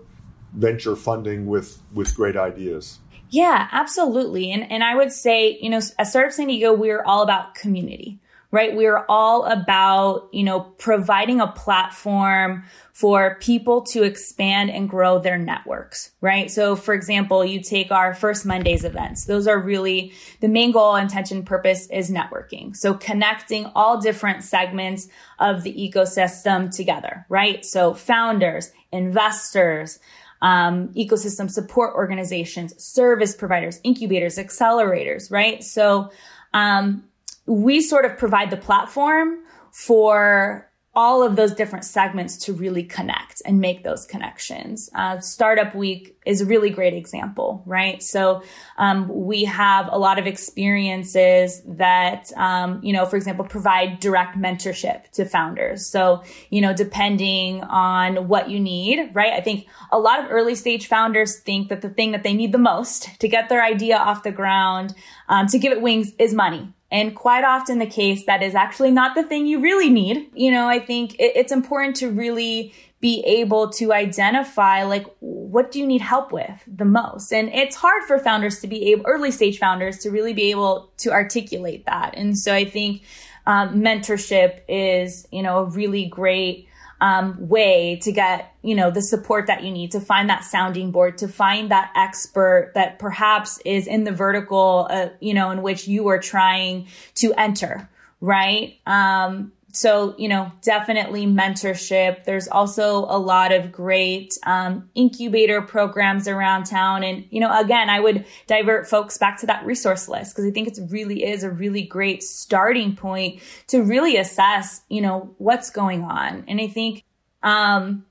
venture 0.53 0.95
funding 0.95 1.47
with 1.47 1.81
with 1.93 2.15
great 2.15 2.37
ideas? 2.37 2.99
Yeah, 3.29 3.67
absolutely. 3.71 4.51
And 4.51 4.71
and 4.71 4.83
I 4.83 4.95
would 4.95 5.11
say, 5.11 5.57
you 5.61 5.69
know, 5.69 5.81
at 5.97 6.07
Startup 6.07 6.31
San 6.31 6.47
Diego, 6.47 6.73
we're 6.73 7.03
all 7.03 7.21
about 7.21 7.55
community 7.55 8.19
right? 8.51 8.75
We're 8.75 9.05
all 9.07 9.45
about, 9.45 10.29
you 10.31 10.43
know, 10.43 10.61
providing 10.61 11.39
a 11.39 11.47
platform 11.47 12.63
for 12.93 13.37
people 13.39 13.81
to 13.81 14.03
expand 14.03 14.71
and 14.71 14.89
grow 14.89 15.19
their 15.19 15.37
networks, 15.37 16.11
right? 16.19 16.49
So 16.49 16.75
for 16.75 16.93
example, 16.93 17.45
you 17.45 17.61
take 17.61 17.91
our 17.91 18.13
first 18.13 18.45
Mondays 18.45 18.83
events. 18.83 19.25
Those 19.25 19.47
are 19.47 19.59
really 19.59 20.13
the 20.41 20.47
main 20.47 20.71
goal, 20.71 20.95
intention, 20.95 21.43
purpose 21.43 21.87
is 21.91 22.09
networking. 22.09 22.75
So 22.75 22.95
connecting 22.95 23.67
all 23.75 24.01
different 24.01 24.43
segments 24.43 25.07
of 25.37 25.63
the 25.63 25.73
ecosystem 25.73 26.75
together, 26.75 27.25
right? 27.29 27.63
So 27.63 27.93
founders, 27.93 28.71
investors, 28.91 29.99
um, 30.41 30.89
ecosystem 30.89 31.51
support 31.51 31.95
organizations, 31.95 32.81
service 32.81 33.35
providers, 33.35 33.79
incubators, 33.83 34.37
accelerators, 34.37 35.31
right? 35.31 35.63
So, 35.63 36.11
um, 36.53 37.03
we 37.49 37.81
sort 37.81 38.05
of 38.05 38.17
provide 38.17 38.51
the 38.51 38.57
platform 38.57 39.39
for 39.71 40.69
all 40.95 41.23
of 41.23 41.35
those 41.35 41.53
different 41.53 41.85
segments 41.85 42.35
to 42.37 42.51
really 42.51 42.83
connect 42.83 43.41
and 43.45 43.59
make 43.59 43.83
those 43.83 44.05
connections. 44.05 44.89
Uh, 44.93 45.19
Startup 45.19 45.73
Week 45.73 46.17
is 46.25 46.41
a 46.41 46.45
really 46.45 46.71
great 46.71 46.93
example, 46.93 47.63
right? 47.65 48.03
So 48.03 48.43
um, 48.77 49.07
we 49.07 49.45
have 49.45 49.87
a 49.91 49.97
lot 49.97 50.19
of 50.19 50.27
experiences 50.27 51.61
that, 51.65 52.31
um, 52.35 52.81
you 52.83 52.91
know, 52.91 53.05
for 53.05 53.15
example, 53.15 53.45
provide 53.45 53.99
direct 53.99 54.35
mentorship 54.35 55.09
to 55.11 55.25
founders. 55.25 55.85
So, 55.85 56.23
you 56.49 56.59
know, 56.59 56.73
depending 56.73 57.63
on 57.63 58.27
what 58.27 58.49
you 58.49 58.59
need, 58.59 59.11
right? 59.13 59.33
I 59.33 59.41
think 59.41 59.67
a 59.91 59.99
lot 59.99 60.23
of 60.23 60.31
early 60.31 60.55
stage 60.55 60.87
founders 60.87 61.39
think 61.39 61.69
that 61.69 61.81
the 61.81 61.89
thing 61.89 62.11
that 62.11 62.23
they 62.23 62.33
need 62.33 62.51
the 62.51 62.57
most 62.57 63.19
to 63.21 63.27
get 63.27 63.47
their 63.47 63.63
idea 63.63 63.97
off 63.97 64.23
the 64.23 64.31
ground, 64.31 64.93
um, 65.29 65.47
to 65.47 65.59
give 65.59 65.71
it 65.71 65.81
wings 65.81 66.13
is 66.19 66.33
money 66.33 66.73
and 66.91 67.15
quite 67.15 67.43
often 67.43 67.79
the 67.79 67.85
case 67.85 68.25
that 68.25 68.41
is 68.41 68.55
actually 68.55 68.91
not 68.91 69.15
the 69.15 69.23
thing 69.23 69.45
you 69.45 69.59
really 69.59 69.89
need. 69.89 70.29
You 70.33 70.51
know, 70.51 70.67
I 70.67 70.79
think 70.79 71.15
it's 71.19 71.51
important 71.51 71.97
to 71.97 72.09
really 72.09 72.73
be 73.01 73.23
able 73.25 73.69
to 73.69 73.93
identify 73.93 74.83
like 74.83 75.05
what 75.19 75.71
do 75.71 75.79
you 75.79 75.87
need 75.87 76.01
help 76.01 76.31
with 76.31 76.63
the 76.67 76.85
most 76.85 77.31
and 77.31 77.49
it's 77.49 77.75
hard 77.75 78.03
for 78.03 78.19
founders 78.19 78.59
to 78.59 78.67
be 78.67 78.91
able 78.91 79.03
early 79.05 79.31
stage 79.31 79.57
founders 79.57 79.99
to 79.99 80.09
really 80.09 80.33
be 80.33 80.51
able 80.51 80.91
to 80.97 81.09
articulate 81.09 81.85
that 81.85 82.13
and 82.17 82.37
so 82.37 82.53
i 82.53 82.65
think 82.65 83.01
um, 83.45 83.81
mentorship 83.81 84.59
is 84.67 85.25
you 85.31 85.41
know 85.41 85.59
a 85.59 85.63
really 85.63 86.05
great 86.07 86.68
um, 87.01 87.47
way 87.47 87.97
to 88.03 88.11
get 88.11 88.53
you 88.61 88.75
know 88.75 88.91
the 88.91 89.01
support 89.01 89.47
that 89.47 89.63
you 89.63 89.71
need 89.71 89.91
to 89.91 89.99
find 89.99 90.29
that 90.29 90.43
sounding 90.43 90.91
board 90.91 91.17
to 91.19 91.27
find 91.27 91.71
that 91.71 91.91
expert 91.95 92.71
that 92.75 92.99
perhaps 92.99 93.59
is 93.65 93.87
in 93.87 94.03
the 94.03 94.11
vertical 94.11 94.87
uh, 94.89 95.09
you 95.19 95.33
know 95.33 95.51
in 95.51 95.61
which 95.61 95.87
you 95.87 96.07
are 96.07 96.19
trying 96.19 96.87
to 97.15 97.33
enter 97.33 97.89
right? 98.21 98.79
Um, 98.85 99.53
so 99.71 100.15
you 100.17 100.27
know 100.27 100.51
definitely 100.61 101.25
mentorship. 101.25 102.23
There's 102.23 102.47
also 102.47 103.05
a 103.05 103.17
lot 103.17 103.51
of 103.51 103.71
great 103.71 104.37
um, 104.45 104.89
incubator 104.95 105.61
programs 105.61 106.27
around 106.27 106.65
town. 106.65 107.03
And 107.03 107.25
you 107.29 107.39
know 107.39 107.57
again 107.57 107.89
i 107.89 107.99
would 107.99 108.25
divert 108.47 108.87
folks 108.87 109.17
back 109.17 109.39
to 109.39 109.45
that 109.47 109.65
resource 109.65 110.07
list 110.07 110.35
because 110.35 110.45
i 110.45 110.51
think 110.51 110.67
it 110.67 110.79
really 110.89 111.23
is 111.23 111.43
a 111.43 111.51
really 111.51 111.83
great 111.83 112.23
starting 112.23 112.95
point 112.95 113.41
to 113.67 113.83
really 113.83 114.17
assess 114.17 114.81
you 114.89 115.01
know 115.01 115.33
what's 115.37 115.69
going 115.69 116.03
on. 116.03 116.45
And 116.47 116.59
i 116.59 116.67
think 116.67 117.03
um, 117.43 118.05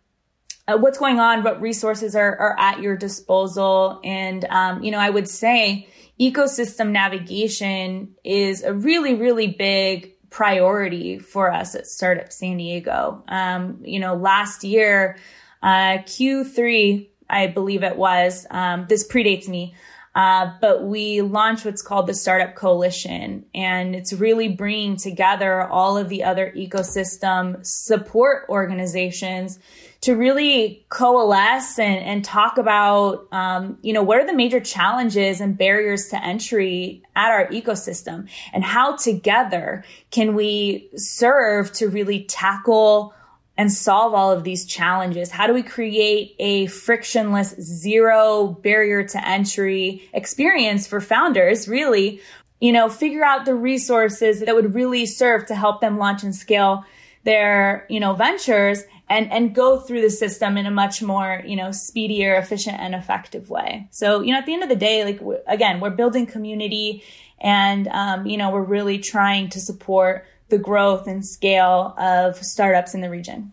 uh, 0.67 0.77
what's 0.77 0.99
going 0.99 1.19
on 1.19 1.43
what 1.43 1.61
resources 1.61 2.15
are, 2.15 2.37
are 2.37 2.59
at 2.59 2.81
your 2.81 2.97
disposal. 2.97 4.01
And 4.05 4.45
um, 4.45 4.83
you 4.83 4.91
know 4.91 4.99
i 4.99 5.11
would 5.11 5.29
say 5.29 5.89
ecosystem 6.21 6.91
navigation 6.91 8.15
is 8.25 8.63
a 8.63 8.73
really 8.73 9.15
really 9.15 9.49
big 9.49 10.15
priority 10.31 11.19
for 11.19 11.53
us 11.53 11.75
at 11.75 11.87
Startup 11.87 12.33
San 12.33 12.57
Diego. 12.57 13.23
Um, 13.29 13.79
you 13.83 13.99
know, 13.99 14.15
last 14.15 14.65
year, 14.65 15.17
uh, 15.63 15.99
Q3, 16.05 17.09
I 17.31 17.47
believe 17.47 17.83
it 17.83 17.97
was, 17.97 18.47
um, 18.51 18.87
this 18.89 19.07
predates 19.07 19.49
me. 19.49 19.75
Uh, 20.15 20.51
but 20.61 20.85
we 20.85 21.21
launched 21.21 21.65
what's 21.65 21.83
called 21.83 22.07
the 22.07 22.15
Startup 22.15 22.55
Coalition, 22.55 23.45
and 23.55 23.95
it's 23.95 24.13
really 24.13 24.49
bringing 24.49 24.97
together 24.97 25.63
all 25.63 25.97
of 25.97 26.09
the 26.09 26.25
other 26.25 26.53
ecosystem 26.57 27.65
support 27.65 28.47
organizations 28.49 29.59
to 30.01 30.15
really 30.15 30.87
coalesce 30.91 31.79
and, 31.79 32.05
and 32.05 32.25
talk 32.25 32.57
about, 32.57 33.27
um, 33.33 33.79
you 33.83 33.93
know, 33.93 34.03
what 34.03 34.19
are 34.19 34.27
the 34.27 34.35
major 34.35 34.61
challenges 34.61 35.41
and 35.41 35.59
barriers 35.59 36.09
to 36.09 36.25
entry 36.25 37.03
at 37.17 37.31
our 37.31 37.47
ecosystem 37.49 38.29
and 38.53 38.63
how 38.63 38.95
together 38.97 39.85
can 40.11 40.35
we 40.35 40.89
serve 40.95 41.73
to 41.73 41.89
really 41.89 42.25
tackle 42.25 43.13
and 43.59 43.73
solve 43.73 44.15
all 44.15 44.31
of 44.31 44.45
these 44.45 44.65
challenges? 44.65 45.31
How 45.31 45.49
do 45.49 45.53
we 45.53 45.65
create 45.65 46.37
a 46.39 46.67
frictionless 46.67 47.51
zero 47.61 48.47
barrier 48.63 49.03
to 49.03 49.29
entry 49.29 50.09
experience 50.15 50.87
for 50.87 51.01
founders 51.01 51.69
really? 51.69 52.23
You 52.61 52.73
know, 52.73 52.89
figure 52.89 53.25
out 53.25 53.45
the 53.45 53.55
resources 53.55 54.41
that 54.41 54.55
would 54.55 54.75
really 54.75 55.07
serve 55.07 55.47
to 55.47 55.55
help 55.55 55.81
them 55.81 55.99
launch 55.99 56.23
and 56.23 56.35
scale 56.35 56.85
their, 57.25 57.87
you 57.91 58.01
know, 58.01 58.15
ventures 58.15 58.85
and 59.11 59.31
and 59.33 59.55
go 59.55 59.79
through 59.79 60.03
the 60.03 60.11
system 60.11 60.57
in 60.57 60.67
a 60.67 60.71
much 60.71 61.03
more 61.03 61.43
you 61.47 61.57
know 61.57 61.71
speedier 61.71 62.35
efficient 62.37 62.79
and 62.79 62.95
effective 62.95 63.49
way 63.49 63.89
so 63.91 64.21
you 64.21 64.33
know 64.33 64.39
at 64.39 64.47
the 64.47 64.53
end 64.53 64.63
of 64.63 64.69
the 64.69 64.77
day 64.77 65.05
like 65.05 65.21
again 65.47 65.81
we're 65.81 65.89
building 65.89 66.27
community 66.27 67.03
and 67.41 67.89
um, 67.89 68.27
you 68.27 68.37
know 68.37 68.51
we're 68.51 68.63
really 68.63 68.99
trying 68.99 69.49
to 69.49 69.61
support 69.61 70.27
the 70.49 70.59
growth 70.59 71.07
and 71.07 71.25
scale 71.25 71.95
of 71.99 72.37
startups 72.37 72.95
in 72.95 73.01
the 73.01 73.11
region 73.11 73.53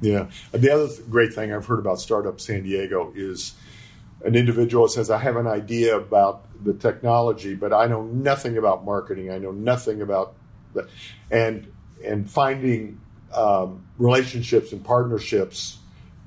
yeah 0.00 0.28
the 0.52 0.70
other 0.70 0.88
great 1.08 1.32
thing 1.32 1.52
i've 1.52 1.66
heard 1.66 1.78
about 1.78 2.00
startup 2.00 2.40
san 2.40 2.62
diego 2.62 3.12
is 3.14 3.54
an 4.24 4.34
individual 4.34 4.88
says 4.88 5.10
i 5.10 5.18
have 5.18 5.36
an 5.36 5.46
idea 5.46 5.96
about 5.96 6.46
the 6.64 6.74
technology 6.74 7.54
but 7.54 7.72
i 7.72 7.86
know 7.86 8.02
nothing 8.02 8.56
about 8.56 8.84
marketing 8.84 9.30
i 9.30 9.38
know 9.38 9.52
nothing 9.52 10.02
about 10.02 10.34
that 10.74 10.88
and 11.30 11.70
and 12.04 12.30
finding 12.30 13.00
um, 13.34 13.84
relationships 13.98 14.72
and 14.72 14.84
partnerships 14.84 15.78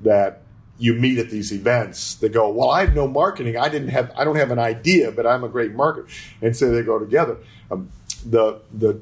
that 0.02 0.42
you 0.78 0.94
meet 0.94 1.18
at 1.18 1.30
these 1.30 1.52
events 1.52 2.16
that 2.16 2.32
go, 2.32 2.50
well, 2.50 2.70
I 2.70 2.80
have 2.80 2.94
no 2.94 3.06
marketing. 3.06 3.56
I 3.56 3.68
didn't 3.68 3.88
have, 3.88 4.10
I 4.16 4.24
don't 4.24 4.36
have 4.36 4.50
an 4.50 4.58
idea, 4.58 5.12
but 5.12 5.26
I'm 5.26 5.44
a 5.44 5.48
great 5.48 5.74
marketer. 5.74 6.08
And 6.42 6.56
so 6.56 6.70
they 6.70 6.82
go 6.82 6.98
together. 6.98 7.38
Um, 7.70 7.90
the, 8.26 8.60
the, 8.72 9.00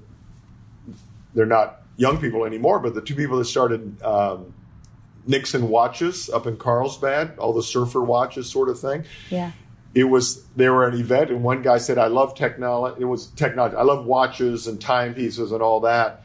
they're 1.34 1.46
not 1.46 1.82
young 1.96 2.18
people 2.18 2.44
anymore, 2.44 2.78
but 2.78 2.94
the 2.94 3.00
two 3.00 3.14
people 3.14 3.38
that 3.38 3.44
started, 3.44 4.02
um, 4.02 4.54
Nixon 5.26 5.68
watches 5.68 6.28
up 6.30 6.46
in 6.46 6.56
Carlsbad, 6.56 7.38
all 7.38 7.52
the 7.52 7.62
surfer 7.62 8.00
watches 8.00 8.50
sort 8.50 8.68
of 8.68 8.78
thing. 8.78 9.04
Yeah. 9.30 9.52
It 9.94 10.04
was, 10.04 10.44
they 10.56 10.68
were 10.68 10.86
at 10.86 10.94
an 10.94 11.00
event 11.00 11.30
and 11.30 11.44
one 11.44 11.62
guy 11.62 11.78
said, 11.78 11.98
I 11.98 12.06
love 12.06 12.34
technology. 12.34 13.02
It 13.02 13.04
was 13.04 13.26
technology. 13.26 13.76
I 13.76 13.82
love 13.82 14.06
watches 14.06 14.66
and 14.66 14.80
timepieces 14.80 15.52
and 15.52 15.62
all 15.62 15.80
that. 15.80 16.24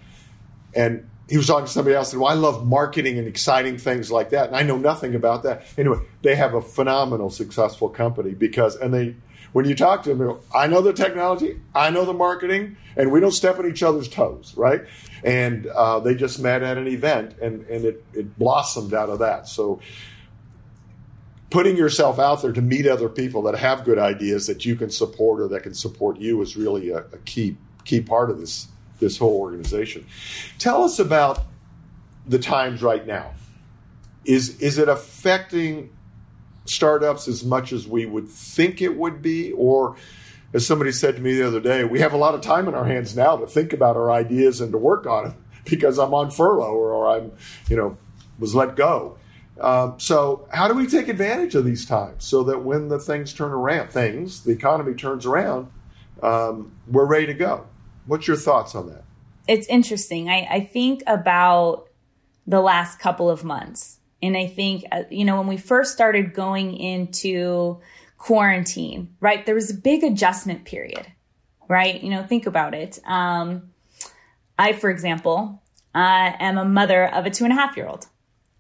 And 0.73 1.09
he 1.29 1.35
was 1.35 1.47
talking 1.47 1.65
to 1.65 1.71
somebody 1.71 1.95
else 1.95 2.13
and 2.13 2.21
well, 2.21 2.31
I 2.31 2.35
love 2.35 2.65
marketing 2.65 3.19
and 3.19 3.27
exciting 3.27 3.77
things 3.77 4.09
like 4.09 4.29
that. 4.29 4.47
And 4.47 4.55
I 4.55 4.63
know 4.63 4.77
nothing 4.77 5.15
about 5.15 5.43
that. 5.43 5.65
Anyway, 5.77 5.99
they 6.21 6.35
have 6.35 6.53
a 6.53 6.61
phenomenal, 6.61 7.29
successful 7.29 7.89
company 7.89 8.33
because, 8.33 8.77
and 8.77 8.93
they, 8.93 9.15
when 9.53 9.65
you 9.65 9.75
talk 9.75 10.03
to 10.03 10.13
them, 10.13 10.39
I 10.53 10.67
know 10.67 10.81
the 10.81 10.93
technology, 10.93 11.59
I 11.73 11.89
know 11.89 12.05
the 12.05 12.13
marketing, 12.13 12.77
and 12.95 13.11
we 13.11 13.19
don't 13.19 13.31
step 13.31 13.59
on 13.59 13.69
each 13.69 13.83
other's 13.83 14.07
toes, 14.07 14.53
right? 14.55 14.81
And 15.23 15.67
uh, 15.67 15.99
they 15.99 16.15
just 16.15 16.39
met 16.39 16.63
at 16.63 16.77
an 16.77 16.87
event 16.87 17.37
and, 17.41 17.65
and 17.67 17.85
it, 17.85 18.05
it 18.13 18.37
blossomed 18.37 18.93
out 18.93 19.09
of 19.09 19.19
that. 19.19 19.47
So 19.47 19.79
putting 21.49 21.77
yourself 21.77 22.19
out 22.19 22.41
there 22.41 22.51
to 22.51 22.61
meet 22.61 22.87
other 22.87 23.09
people 23.09 23.41
that 23.43 23.55
have 23.55 23.83
good 23.83 23.97
ideas 23.97 24.47
that 24.47 24.65
you 24.65 24.75
can 24.75 24.89
support 24.89 25.41
or 25.41 25.47
that 25.47 25.63
can 25.63 25.73
support 25.73 26.17
you 26.17 26.41
is 26.41 26.57
really 26.57 26.89
a, 26.89 26.97
a 26.97 27.17
key, 27.25 27.57
key 27.85 28.01
part 28.01 28.29
of 28.29 28.39
this 28.39 28.67
this 28.99 29.17
whole 29.17 29.39
organization. 29.39 30.05
Tell 30.57 30.83
us 30.83 30.97
about 30.97 31.45
the 32.25 32.39
times 32.39 32.81
right 32.81 33.05
now. 33.05 33.33
Is 34.25 34.59
is 34.59 34.77
it 34.77 34.89
affecting 34.89 35.91
startups 36.69 37.27
as 37.27 37.43
much 37.43 37.71
as 37.71 37.87
we 37.87 38.05
would 38.05 38.27
think 38.27 38.81
it 38.81 38.95
would 38.95 39.21
be, 39.21 39.51
or 39.53 39.95
as 40.53 40.65
somebody 40.65 40.91
said 40.91 41.15
to 41.15 41.21
me 41.21 41.35
the 41.35 41.47
other 41.47 41.59
day, 41.59 41.83
we 41.83 41.99
have 41.99 42.13
a 42.13 42.17
lot 42.17 42.35
of 42.35 42.41
time 42.41 42.67
in 42.67 42.75
our 42.75 42.85
hands 42.85 43.15
now 43.15 43.37
to 43.37 43.47
think 43.47 43.73
about 43.73 43.95
our 43.95 44.11
ideas 44.11 44.61
and 44.61 44.71
to 44.71 44.77
work 44.77 45.05
on 45.05 45.25
them 45.25 45.45
because 45.65 45.97
I'm 45.97 46.13
on 46.13 46.31
furlough 46.31 46.73
or, 46.73 47.07
I'm, 47.07 47.31
you 47.69 47.75
know, 47.75 47.97
was 48.39 48.55
let 48.55 48.75
go. 48.75 49.17
Um, 49.59 49.99
so 49.99 50.47
how 50.51 50.67
do 50.67 50.75
we 50.75 50.85
take 50.85 51.07
advantage 51.07 51.55
of 51.55 51.65
these 51.65 51.85
times 51.85 52.23
so 52.23 52.43
that 52.43 52.63
when 52.63 52.89
the 52.89 52.99
things 52.99 53.33
turn 53.33 53.51
around, 53.51 53.89
things, 53.89 54.43
the 54.43 54.51
economy 54.51 54.93
turns 54.93 55.25
around, 55.25 55.71
um, 56.21 56.75
we're 56.87 57.05
ready 57.05 57.25
to 57.27 57.33
go? 57.33 57.65
What's 58.05 58.27
your 58.27 58.37
thoughts 58.37 58.75
on 58.75 58.87
that? 58.89 59.03
It's 59.47 59.67
interesting. 59.67 60.29
I, 60.29 60.47
I 60.49 60.59
think 60.59 61.03
about 61.07 61.89
the 62.45 62.61
last 62.61 62.99
couple 62.99 63.29
of 63.29 63.43
months. 63.43 63.99
And 64.21 64.35
I 64.35 64.47
think, 64.47 64.83
uh, 64.91 65.03
you 65.09 65.25
know, 65.25 65.37
when 65.37 65.47
we 65.47 65.57
first 65.57 65.93
started 65.93 66.33
going 66.33 66.75
into 66.75 67.79
quarantine, 68.17 69.15
right, 69.19 69.45
there 69.45 69.55
was 69.55 69.69
a 69.69 69.75
big 69.75 70.03
adjustment 70.03 70.65
period, 70.65 71.05
right? 71.67 72.01
You 72.01 72.09
know, 72.09 72.23
think 72.23 72.47
about 72.47 72.73
it. 72.73 72.99
Um, 73.05 73.69
I, 74.57 74.73
for 74.73 74.89
example, 74.89 75.61
I 75.93 76.35
am 76.39 76.57
a 76.57 76.65
mother 76.65 77.05
of 77.05 77.25
a 77.25 77.29
two 77.29 77.43
and 77.43 77.53
a 77.53 77.55
half 77.55 77.77
year 77.77 77.87
old, 77.87 78.07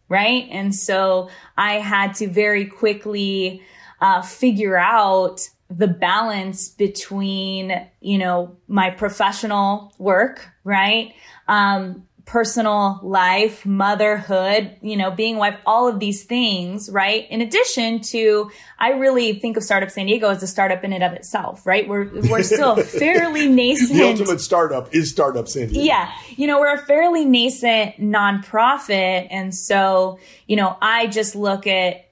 right? 0.09 0.47
And 0.51 0.73
so 0.73 1.29
I 1.57 1.75
had 1.75 2.13
to 2.15 2.27
very 2.27 2.65
quickly 2.65 3.63
uh, 3.99 4.21
figure 4.21 4.77
out 4.77 5.49
the 5.69 5.87
balance 5.87 6.69
between, 6.69 7.87
you 7.99 8.17
know, 8.17 8.57
my 8.67 8.89
professional 8.89 9.93
work, 9.97 10.47
right? 10.63 11.13
Um, 11.47 12.07
personal 12.27 12.99
life, 13.03 13.65
motherhood, 13.65 14.75
you 14.81 14.97
know, 14.97 15.09
being 15.09 15.37
a 15.37 15.39
wife, 15.39 15.57
all 15.65 15.87
of 15.87 15.99
these 15.99 16.25
things, 16.25 16.89
right? 16.91 17.25
In 17.31 17.39
addition 17.39 18.01
to, 18.01 18.51
I 18.77 18.91
really 18.91 19.39
think 19.39 19.55
of 19.55 19.63
Startup 19.63 19.89
San 19.89 20.07
Diego 20.07 20.27
as 20.29 20.43
a 20.43 20.47
startup 20.47 20.83
in 20.83 20.91
and 20.91 21.03
of 21.05 21.13
itself, 21.13 21.65
right? 21.65 21.87
We're, 21.87 22.09
we're 22.29 22.43
still 22.43 22.75
fairly 22.75 23.47
nascent. 23.47 23.97
the 23.97 24.05
ultimate 24.05 24.41
startup 24.41 24.93
is 24.93 25.09
Startup 25.09 25.47
San 25.47 25.69
Diego. 25.69 25.85
Yeah. 25.85 26.11
You 26.35 26.47
know, 26.47 26.59
we're 26.59 26.75
a 26.75 26.85
fairly 26.85 27.23
nascent 27.23 27.95
nonprofit. 27.95 29.27
And 29.31 29.55
so, 29.55 30.19
you 30.47 30.57
know, 30.57 30.77
I 30.81 31.07
just 31.07 31.33
look 31.33 31.65
at 31.65 32.03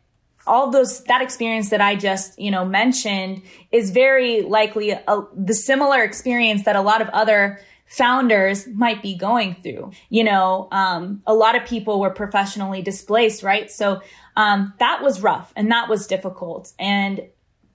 all 0.47 0.71
those 0.71 1.03
that 1.05 1.21
experience 1.21 1.71
that 1.71 1.81
I 1.81 1.95
just 1.95 2.37
you 2.37 2.51
know 2.51 2.63
mentioned 2.63 3.41
is 3.71 3.89
very 3.89 4.43
likely 4.43 4.91
a, 4.91 5.23
the 5.33 5.55
similar 5.55 6.03
experience 6.03 6.65
that 6.65 6.75
a 6.75 6.81
lot 6.81 7.01
of 7.01 7.09
other 7.09 7.59
founders 7.85 8.67
might 8.67 9.01
be 9.01 9.15
going 9.15 9.55
through. 9.55 9.91
You 10.09 10.23
know, 10.23 10.67
um, 10.71 11.21
a 11.25 11.33
lot 11.33 11.55
of 11.55 11.65
people 11.65 11.99
were 11.99 12.09
professionally 12.09 12.81
displaced, 12.81 13.43
right? 13.43 13.69
So 13.69 14.01
um, 14.35 14.73
that 14.79 15.01
was 15.01 15.21
rough 15.21 15.53
and 15.55 15.71
that 15.71 15.89
was 15.89 16.07
difficult. 16.07 16.73
And 16.79 17.21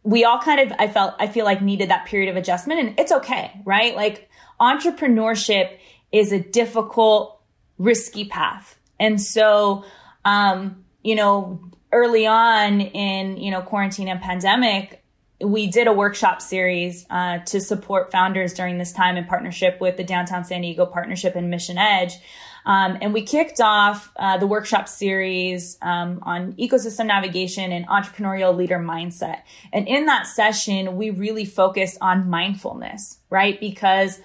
we 0.02 0.24
all 0.24 0.40
kind 0.40 0.60
of, 0.60 0.76
I 0.78 0.88
felt, 0.88 1.14
I 1.18 1.26
feel 1.26 1.44
like 1.44 1.62
needed 1.62 1.90
that 1.90 2.06
period 2.06 2.28
of 2.28 2.36
adjustment 2.36 2.80
and 2.80 2.98
it's 2.98 3.12
okay, 3.12 3.60
right? 3.64 3.94
Like 3.94 4.28
entrepreneurship 4.60 5.78
is 6.12 6.32
a 6.32 6.40
difficult, 6.40 7.40
risky 7.78 8.24
path. 8.24 8.78
And 8.98 9.20
so, 9.20 9.84
um, 10.24 10.84
you 11.02 11.14
know, 11.14 11.60
early 11.92 12.26
on 12.26 12.80
in, 12.80 13.36
you 13.36 13.50
know, 13.50 13.62
quarantine 13.62 14.08
and 14.08 14.20
pandemic, 14.20 14.99
we 15.40 15.66
did 15.66 15.86
a 15.86 15.92
workshop 15.92 16.42
series 16.42 17.06
uh, 17.10 17.38
to 17.38 17.60
support 17.60 18.12
founders 18.12 18.52
during 18.52 18.78
this 18.78 18.92
time 18.92 19.16
in 19.16 19.24
partnership 19.24 19.80
with 19.80 19.96
the 19.96 20.04
Downtown 20.04 20.44
San 20.44 20.60
Diego 20.60 20.86
Partnership 20.86 21.34
and 21.34 21.50
Mission 21.50 21.78
Edge. 21.78 22.14
Um, 22.66 22.98
and 23.00 23.14
we 23.14 23.22
kicked 23.22 23.60
off 23.60 24.12
uh, 24.16 24.36
the 24.36 24.46
workshop 24.46 24.86
series 24.88 25.78
um, 25.80 26.18
on 26.22 26.52
ecosystem 26.54 27.06
navigation 27.06 27.72
and 27.72 27.86
entrepreneurial 27.88 28.54
leader 28.54 28.78
mindset. 28.78 29.42
And 29.72 29.88
in 29.88 30.06
that 30.06 30.26
session, 30.26 30.96
we 30.96 31.10
really 31.10 31.46
focused 31.46 31.96
on 32.00 32.28
mindfulness, 32.28 33.18
right? 33.30 33.58
Because 33.58 34.20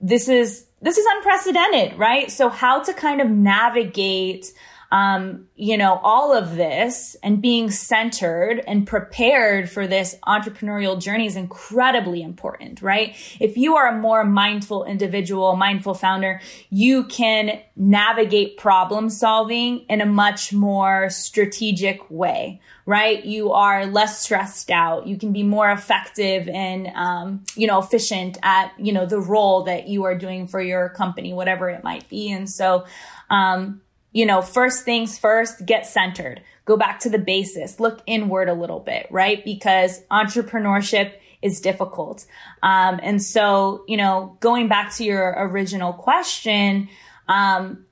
this 0.00 0.28
is 0.28 0.66
this 0.82 0.96
is 0.96 1.06
unprecedented, 1.16 1.98
right? 1.98 2.30
So 2.30 2.48
how 2.48 2.82
to 2.82 2.94
kind 2.94 3.20
of 3.20 3.28
navigate 3.28 4.46
um, 4.92 5.46
you 5.54 5.78
know, 5.78 6.00
all 6.02 6.36
of 6.36 6.56
this 6.56 7.14
and 7.22 7.40
being 7.40 7.70
centered 7.70 8.62
and 8.66 8.86
prepared 8.86 9.70
for 9.70 9.86
this 9.86 10.16
entrepreneurial 10.26 11.00
journey 11.00 11.26
is 11.26 11.36
incredibly 11.36 12.22
important, 12.22 12.82
right? 12.82 13.14
If 13.38 13.56
you 13.56 13.76
are 13.76 13.86
a 13.86 13.96
more 13.96 14.24
mindful 14.24 14.84
individual, 14.84 15.54
mindful 15.54 15.94
founder, 15.94 16.40
you 16.70 17.04
can 17.04 17.60
navigate 17.76 18.56
problem 18.56 19.10
solving 19.10 19.80
in 19.88 20.00
a 20.00 20.06
much 20.06 20.52
more 20.52 21.08
strategic 21.08 22.10
way, 22.10 22.60
right? 22.84 23.24
You 23.24 23.52
are 23.52 23.86
less 23.86 24.20
stressed 24.20 24.72
out. 24.72 25.06
You 25.06 25.16
can 25.16 25.32
be 25.32 25.44
more 25.44 25.70
effective 25.70 26.48
and, 26.48 26.88
um, 26.96 27.44
you 27.54 27.68
know, 27.68 27.78
efficient 27.78 28.38
at, 28.42 28.72
you 28.76 28.92
know, 28.92 29.06
the 29.06 29.20
role 29.20 29.62
that 29.64 29.86
you 29.86 30.02
are 30.02 30.18
doing 30.18 30.48
for 30.48 30.60
your 30.60 30.88
company, 30.88 31.32
whatever 31.32 31.70
it 31.70 31.84
might 31.84 32.08
be. 32.08 32.32
And 32.32 32.50
so, 32.50 32.86
um, 33.30 33.82
you 34.12 34.26
know, 34.26 34.42
first 34.42 34.84
things 34.84 35.18
first, 35.18 35.64
get 35.66 35.86
centered. 35.86 36.42
Go 36.64 36.76
back 36.76 37.00
to 37.00 37.10
the 37.10 37.18
basis. 37.18 37.80
Look 37.80 38.00
inward 38.06 38.48
a 38.48 38.54
little 38.54 38.80
bit, 38.80 39.06
right? 39.10 39.44
Because 39.44 40.00
entrepreneurship 40.10 41.12
is 41.42 41.60
difficult. 41.60 42.26
Um, 42.62 43.00
and 43.02 43.22
so, 43.22 43.84
you 43.88 43.96
know, 43.96 44.36
going 44.40 44.68
back 44.68 44.94
to 44.96 45.04
your 45.04 45.34
original 45.36 45.92
question, 45.92 46.88
um, 47.28 47.86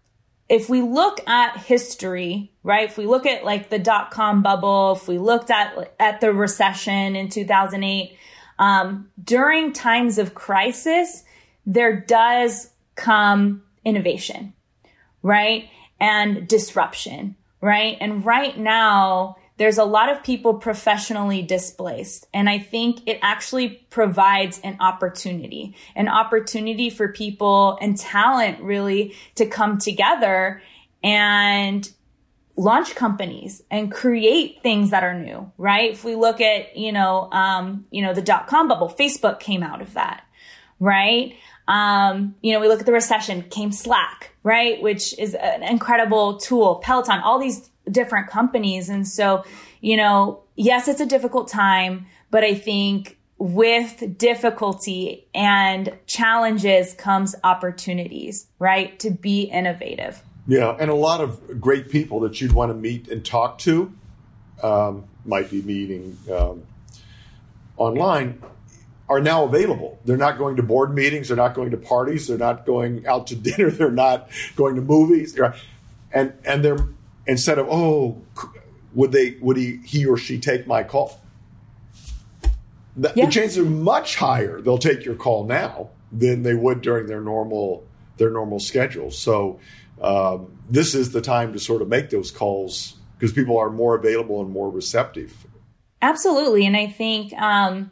if 0.48 0.68
we 0.68 0.80
look 0.80 1.26
at 1.28 1.56
history, 1.58 2.52
right? 2.62 2.88
If 2.88 2.96
we 2.96 3.06
look 3.06 3.26
at 3.26 3.44
like 3.44 3.68
the 3.68 3.78
dot 3.78 4.10
com 4.10 4.42
bubble, 4.42 4.92
if 4.92 5.06
we 5.06 5.18
looked 5.18 5.50
at 5.50 5.94
at 6.00 6.20
the 6.20 6.32
recession 6.32 7.16
in 7.16 7.28
2008, 7.28 8.16
um, 8.58 9.10
during 9.22 9.72
times 9.72 10.18
of 10.18 10.34
crisis, 10.34 11.22
there 11.66 12.00
does 12.00 12.70
come 12.94 13.62
innovation, 13.84 14.54
right? 15.22 15.68
And 16.00 16.46
disruption, 16.48 17.36
right? 17.60 17.96
And 18.00 18.24
right 18.24 18.56
now, 18.56 19.36
there's 19.56 19.78
a 19.78 19.84
lot 19.84 20.08
of 20.08 20.22
people 20.22 20.54
professionally 20.54 21.42
displaced. 21.42 22.28
And 22.32 22.48
I 22.48 22.60
think 22.60 23.00
it 23.06 23.18
actually 23.22 23.70
provides 23.90 24.60
an 24.62 24.76
opportunity, 24.78 25.74
an 25.96 26.08
opportunity 26.08 26.90
for 26.90 27.08
people 27.08 27.76
and 27.80 27.96
talent 27.96 28.60
really 28.60 29.16
to 29.34 29.46
come 29.46 29.78
together 29.78 30.62
and 31.02 31.90
launch 32.54 32.94
companies 32.94 33.62
and 33.68 33.90
create 33.90 34.62
things 34.62 34.90
that 34.90 35.02
are 35.02 35.14
new, 35.14 35.50
right? 35.58 35.90
If 35.90 36.04
we 36.04 36.14
look 36.14 36.40
at, 36.40 36.76
you 36.76 36.92
know, 36.92 37.28
um, 37.32 37.84
you 37.90 38.02
know, 38.02 38.14
the 38.14 38.22
dot 38.22 38.46
com 38.46 38.68
bubble, 38.68 38.88
Facebook 38.88 39.40
came 39.40 39.64
out 39.64 39.82
of 39.82 39.94
that, 39.94 40.24
right? 40.78 41.34
Um, 41.68 42.34
you 42.40 42.52
know, 42.52 42.60
we 42.60 42.66
look 42.66 42.80
at 42.80 42.86
the 42.86 42.92
recession, 42.92 43.42
came 43.42 43.72
Slack, 43.72 44.30
right? 44.42 44.80
Which 44.82 45.16
is 45.18 45.34
an 45.34 45.62
incredible 45.62 46.38
tool, 46.38 46.76
Peloton, 46.76 47.20
all 47.20 47.38
these 47.38 47.70
different 47.90 48.28
companies. 48.28 48.88
And 48.88 49.06
so, 49.06 49.44
you 49.80 49.96
know, 49.96 50.42
yes, 50.56 50.88
it's 50.88 51.00
a 51.00 51.06
difficult 51.06 51.48
time, 51.48 52.06
but 52.30 52.42
I 52.42 52.54
think 52.54 53.18
with 53.36 54.18
difficulty 54.18 55.28
and 55.34 55.92
challenges 56.06 56.94
comes 56.94 57.36
opportunities, 57.44 58.46
right? 58.58 58.98
To 59.00 59.10
be 59.10 59.42
innovative. 59.42 60.22
Yeah, 60.48 60.74
and 60.80 60.90
a 60.90 60.94
lot 60.94 61.20
of 61.20 61.60
great 61.60 61.90
people 61.90 62.20
that 62.20 62.40
you'd 62.40 62.52
want 62.52 62.70
to 62.70 62.74
meet 62.74 63.08
and 63.08 63.22
talk 63.24 63.58
to 63.58 63.92
um, 64.62 65.04
might 65.26 65.50
be 65.50 65.60
meeting 65.60 66.16
um, 66.32 66.62
online 67.76 68.42
are 69.08 69.20
now 69.20 69.44
available. 69.44 69.98
They're 70.04 70.16
not 70.16 70.38
going 70.38 70.56
to 70.56 70.62
board 70.62 70.94
meetings. 70.94 71.28
They're 71.28 71.36
not 71.36 71.54
going 71.54 71.70
to 71.70 71.76
parties. 71.76 72.26
They're 72.26 72.38
not 72.38 72.66
going 72.66 73.06
out 73.06 73.28
to 73.28 73.36
dinner. 73.36 73.70
They're 73.70 73.90
not 73.90 74.28
going 74.56 74.76
to 74.76 74.82
movies. 74.82 75.38
And 76.12 76.32
and 76.44 76.64
they're 76.64 76.88
instead 77.26 77.58
of 77.58 77.68
oh, 77.70 78.22
would 78.94 79.12
they 79.12 79.36
would 79.40 79.56
he 79.56 79.80
he 79.84 80.06
or 80.06 80.16
she 80.16 80.38
take 80.38 80.66
my 80.66 80.82
call? 80.82 81.20
The, 82.96 83.12
yeah. 83.14 83.26
the 83.26 83.30
chances 83.30 83.58
are 83.58 83.64
much 83.64 84.16
higher 84.16 84.60
they'll 84.60 84.76
take 84.76 85.04
your 85.04 85.14
call 85.14 85.44
now 85.44 85.90
than 86.10 86.42
they 86.42 86.54
would 86.54 86.80
during 86.80 87.06
their 87.06 87.20
normal 87.20 87.86
their 88.16 88.30
normal 88.30 88.58
schedule. 88.58 89.10
So 89.10 89.60
um, 90.00 90.58
this 90.68 90.94
is 90.94 91.12
the 91.12 91.20
time 91.20 91.52
to 91.52 91.58
sort 91.58 91.82
of 91.82 91.88
make 91.88 92.10
those 92.10 92.30
calls 92.30 92.96
because 93.16 93.32
people 93.32 93.56
are 93.56 93.70
more 93.70 93.94
available 93.94 94.40
and 94.40 94.50
more 94.50 94.70
receptive. 94.70 95.46
Absolutely, 96.02 96.66
and 96.66 96.76
I 96.76 96.86
think. 96.86 97.32
Um, 97.34 97.90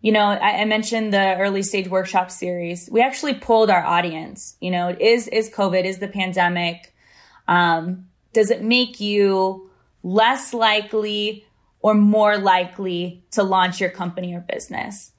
you 0.00 0.12
know, 0.12 0.22
I, 0.22 0.62
I, 0.62 0.64
mentioned 0.64 1.12
the 1.12 1.36
early 1.36 1.62
stage 1.62 1.88
workshop 1.88 2.30
series. 2.30 2.88
We 2.90 3.02
actually 3.02 3.34
pulled 3.34 3.68
our 3.68 3.84
audience. 3.84 4.56
You 4.60 4.70
know, 4.70 4.96
is 4.98 5.28
is 5.28 5.50
COVID, 5.50 5.84
is 5.84 5.98
the 5.98 6.08
pandemic, 6.08 6.94
um, 7.48 8.06
does 8.32 8.50
it 8.50 8.62
make 8.62 9.00
you 9.00 9.70
less 10.02 10.54
likely 10.54 11.44
or 11.80 11.94
more 11.94 12.38
likely 12.38 13.22
to 13.32 13.42
launch 13.42 13.80
your 13.80 13.90
company 13.90 14.34
or 14.34 14.40
business? 14.40 15.12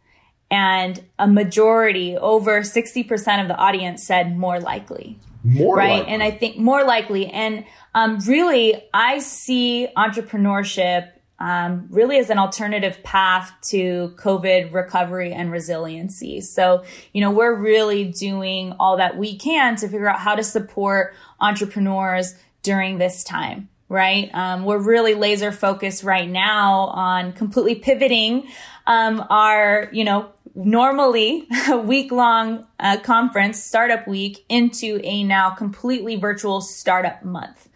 And 0.50 1.02
a 1.18 1.28
majority, 1.28 2.18
over 2.18 2.62
60% 2.62 3.42
of 3.42 3.48
the 3.48 3.56
audience 3.56 4.04
said 4.06 4.38
more 4.38 4.60
likely. 4.60 5.18
More 5.44 5.78
right. 5.78 6.00
Likely. 6.00 6.14
And 6.14 6.24
I 6.24 6.32
think 6.32 6.58
more 6.58 6.84
likely. 6.84 7.28
And 7.28 7.66
um, 7.96 8.20
really, 8.28 8.84
I 8.94 9.20
see 9.20 9.88
entrepreneurship 9.96 11.10
um, 11.42 11.88
really 11.90 12.20
as 12.20 12.30
an 12.30 12.38
alternative 12.38 13.02
path 13.02 13.52
to 13.64 14.14
COVID 14.18 14.72
recovery 14.72 15.34
and 15.34 15.52
resiliency. 15.52 16.40
So, 16.42 16.84
you 17.14 17.22
know, 17.22 17.32
we're 17.32 17.56
really 17.56 18.06
doing 18.06 18.76
all 18.80 18.98
that 18.98 19.18
we 19.18 19.36
can 19.36 19.76
to 19.78 19.88
figure 19.88 20.08
out 20.08 20.20
how 20.20 20.36
to 20.36 20.44
support 20.44 21.16
entrepreneurs 21.40 22.36
during 22.62 23.00
this 23.00 23.24
time. 23.24 23.70
Right. 23.90 24.30
Um, 24.34 24.64
we're 24.64 24.78
really 24.78 25.16
laser 25.16 25.52
focused 25.52 26.04
right 26.04 26.30
now 26.30 26.92
on 26.94 27.34
completely 27.34 27.76
pivoting 27.76 28.48
um, 28.88 29.26
our, 29.30 29.90
you 29.92 30.06
know, 30.06 30.30
normally 30.54 31.48
a 31.70 31.78
week 31.78 32.12
long 32.12 32.68
uh, 32.80 32.98
conference, 32.98 33.62
Startup 33.62 34.08
Week, 34.08 34.46
into 34.48 35.02
a 35.04 35.24
now 35.24 35.50
completely 35.50 36.16
virtual 36.18 36.62
startup 36.62 37.26
month. 37.26 37.68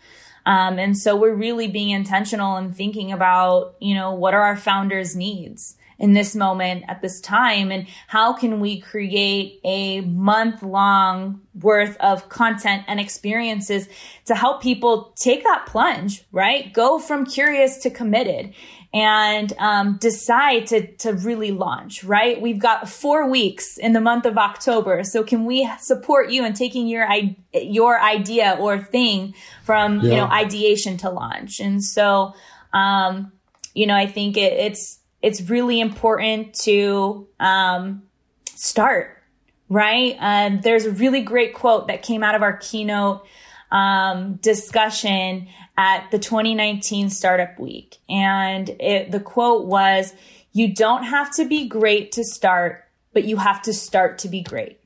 Um, 0.45 0.77
and 0.77 0.97
so 0.97 1.15
we're 1.15 1.35
really 1.35 1.67
being 1.67 1.89
intentional 1.89 2.55
and 2.55 2.75
thinking 2.75 3.11
about, 3.11 3.75
you 3.79 3.95
know, 3.95 4.13
what 4.13 4.33
are 4.33 4.41
our 4.41 4.57
founders' 4.57 5.15
needs? 5.15 5.75
in 5.97 6.13
this 6.13 6.35
moment 6.35 6.83
at 6.87 7.01
this 7.01 7.21
time 7.21 7.71
and 7.71 7.87
how 8.07 8.33
can 8.33 8.59
we 8.59 8.79
create 8.79 9.59
a 9.63 10.01
month 10.01 10.61
long 10.61 11.41
worth 11.53 11.95
of 11.97 12.27
content 12.29 12.83
and 12.87 12.99
experiences 12.99 13.87
to 14.25 14.35
help 14.35 14.61
people 14.61 15.13
take 15.15 15.43
that 15.43 15.65
plunge 15.65 16.25
right 16.31 16.73
go 16.73 16.99
from 16.99 17.25
curious 17.25 17.77
to 17.77 17.89
committed 17.89 18.53
and 18.95 19.51
um, 19.59 19.97
decide 19.97 20.67
to, 20.67 20.87
to 20.95 21.11
really 21.11 21.51
launch, 21.51 22.05
right? 22.05 22.39
We've 22.39 22.59
got 22.59 22.87
four 22.87 23.29
weeks 23.29 23.77
in 23.77 23.91
the 23.91 23.99
month 23.99 24.25
of 24.25 24.37
October. 24.37 25.03
So 25.03 25.21
can 25.21 25.43
we 25.43 25.69
support 25.79 26.29
you 26.29 26.45
in 26.45 26.53
taking 26.53 26.87
your, 26.87 27.05
your 27.53 27.99
idea 27.99 28.55
or 28.57 28.79
thing 28.79 29.35
from, 29.65 29.99
yeah. 29.99 30.09
you 30.09 30.15
know, 30.15 30.27
ideation 30.27 30.95
to 30.99 31.09
launch? 31.09 31.59
And 31.59 31.83
so, 31.83 32.35
um, 32.71 33.33
you 33.73 33.85
know, 33.85 33.95
I 33.97 34.05
think 34.05 34.37
it, 34.37 34.53
it's, 34.53 34.99
it's 35.21 35.41
really 35.41 35.81
important 35.81 36.53
to, 36.61 37.27
um, 37.37 38.03
start, 38.45 39.21
right? 39.67 40.15
Um, 40.21 40.61
there's 40.61 40.85
a 40.85 40.91
really 40.91 41.21
great 41.21 41.53
quote 41.53 41.87
that 41.89 42.01
came 42.01 42.23
out 42.23 42.35
of 42.35 42.43
our 42.43 42.55
keynote, 42.55 43.27
um, 43.73 44.35
discussion 44.35 45.49
at 45.77 46.09
the 46.11 46.19
2019 46.19 47.09
Startup 47.09 47.57
Week. 47.59 47.97
And 48.09 48.69
it, 48.79 49.11
the 49.11 49.19
quote 49.19 49.65
was, 49.65 50.13
You 50.53 50.73
don't 50.73 51.03
have 51.03 51.31
to 51.35 51.45
be 51.45 51.67
great 51.67 52.13
to 52.13 52.23
start, 52.23 52.83
but 53.13 53.25
you 53.25 53.37
have 53.37 53.61
to 53.63 53.73
start 53.73 54.19
to 54.19 54.29
be 54.29 54.41
great. 54.41 54.79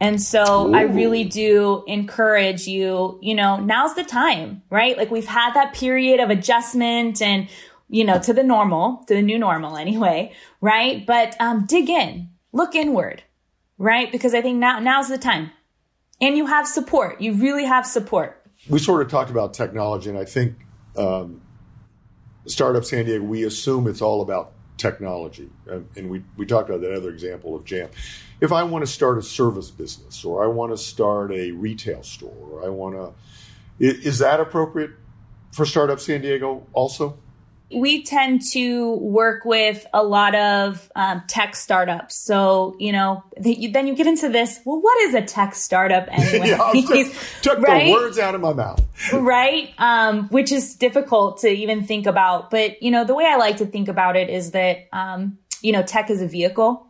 And 0.00 0.22
so 0.22 0.68
Ooh. 0.68 0.74
I 0.74 0.82
really 0.82 1.24
do 1.24 1.84
encourage 1.86 2.66
you, 2.66 3.18
you 3.20 3.34
know, 3.34 3.56
now's 3.56 3.94
the 3.94 4.04
time, 4.04 4.62
right? 4.70 4.96
Like 4.96 5.10
we've 5.10 5.26
had 5.26 5.54
that 5.54 5.74
period 5.74 6.20
of 6.20 6.30
adjustment 6.30 7.20
and, 7.20 7.48
you 7.88 8.04
know, 8.04 8.20
to 8.20 8.32
the 8.32 8.44
normal, 8.44 9.02
to 9.08 9.14
the 9.14 9.22
new 9.22 9.38
normal 9.38 9.76
anyway, 9.76 10.32
right? 10.60 11.04
But 11.04 11.36
um, 11.40 11.66
dig 11.66 11.90
in, 11.90 12.30
look 12.52 12.74
inward, 12.74 13.24
right? 13.76 14.10
Because 14.12 14.34
I 14.34 14.42
think 14.42 14.58
now 14.58 14.78
now's 14.78 15.08
the 15.08 15.18
time. 15.18 15.50
And 16.20 16.36
you 16.36 16.46
have 16.46 16.66
support. 16.66 17.20
You 17.20 17.34
really 17.34 17.64
have 17.64 17.86
support 17.86 18.37
we 18.68 18.78
sort 18.78 19.02
of 19.02 19.10
talked 19.10 19.30
about 19.30 19.54
technology, 19.54 20.10
and 20.10 20.18
I 20.18 20.24
think 20.24 20.56
um, 20.96 21.40
Startup 22.46 22.84
San 22.84 23.06
Diego, 23.06 23.24
we 23.24 23.44
assume 23.44 23.86
it's 23.86 24.02
all 24.02 24.22
about 24.22 24.52
technology. 24.76 25.50
And, 25.66 25.88
and, 25.96 26.10
we, 26.10 26.22
we 26.36 26.46
talked 26.46 26.68
about 26.68 26.80
that 26.82 26.94
other 26.94 27.10
example 27.10 27.56
of 27.56 27.64
Jam. 27.64 27.90
If 28.40 28.52
I 28.52 28.62
want 28.62 28.84
to 28.84 28.90
start 28.90 29.18
a 29.18 29.22
service 29.22 29.70
business, 29.70 30.24
or 30.24 30.44
I 30.44 30.46
want 30.46 30.72
to 30.72 30.78
start 30.78 31.32
a 31.32 31.50
retail 31.50 32.02
store, 32.02 32.36
or 32.50 32.64
I 32.64 32.68
want 32.68 32.94
to, 32.94 33.12
is 33.80 34.18
that 34.18 34.40
appropriate 34.40 34.90
for 35.52 35.66
Startup 35.66 35.98
San 35.98 36.20
Diego 36.20 36.66
also? 36.72 37.18
We 37.70 38.02
tend 38.02 38.42
to 38.52 38.94
work 38.96 39.44
with 39.44 39.86
a 39.92 40.02
lot 40.02 40.34
of 40.34 40.90
um, 40.96 41.22
tech 41.28 41.54
startups. 41.54 42.14
So, 42.14 42.76
you 42.78 42.92
know, 42.92 43.22
you, 43.42 43.70
then 43.70 43.86
you 43.86 43.94
get 43.94 44.06
into 44.06 44.28
this, 44.28 44.60
well, 44.64 44.80
what 44.80 44.98
is 45.02 45.14
a 45.14 45.22
tech 45.22 45.54
startup 45.54 46.08
anyway? 46.10 46.48
yeah, 46.48 47.12
took 47.42 47.58
right? 47.60 47.86
the 47.86 47.92
words 47.92 48.18
out 48.18 48.34
of 48.34 48.40
my 48.40 48.54
mouth. 48.54 48.82
right. 49.12 49.72
Um, 49.78 50.28
which 50.28 50.50
is 50.50 50.76
difficult 50.76 51.38
to 51.42 51.48
even 51.48 51.84
think 51.84 52.06
about. 52.06 52.50
But, 52.50 52.82
you 52.82 52.90
know, 52.90 53.04
the 53.04 53.14
way 53.14 53.26
I 53.26 53.36
like 53.36 53.58
to 53.58 53.66
think 53.66 53.88
about 53.88 54.16
it 54.16 54.30
is 54.30 54.52
that, 54.52 54.88
um, 54.92 55.38
you 55.60 55.72
know, 55.72 55.82
tech 55.82 56.08
is 56.08 56.22
a 56.22 56.26
vehicle, 56.26 56.86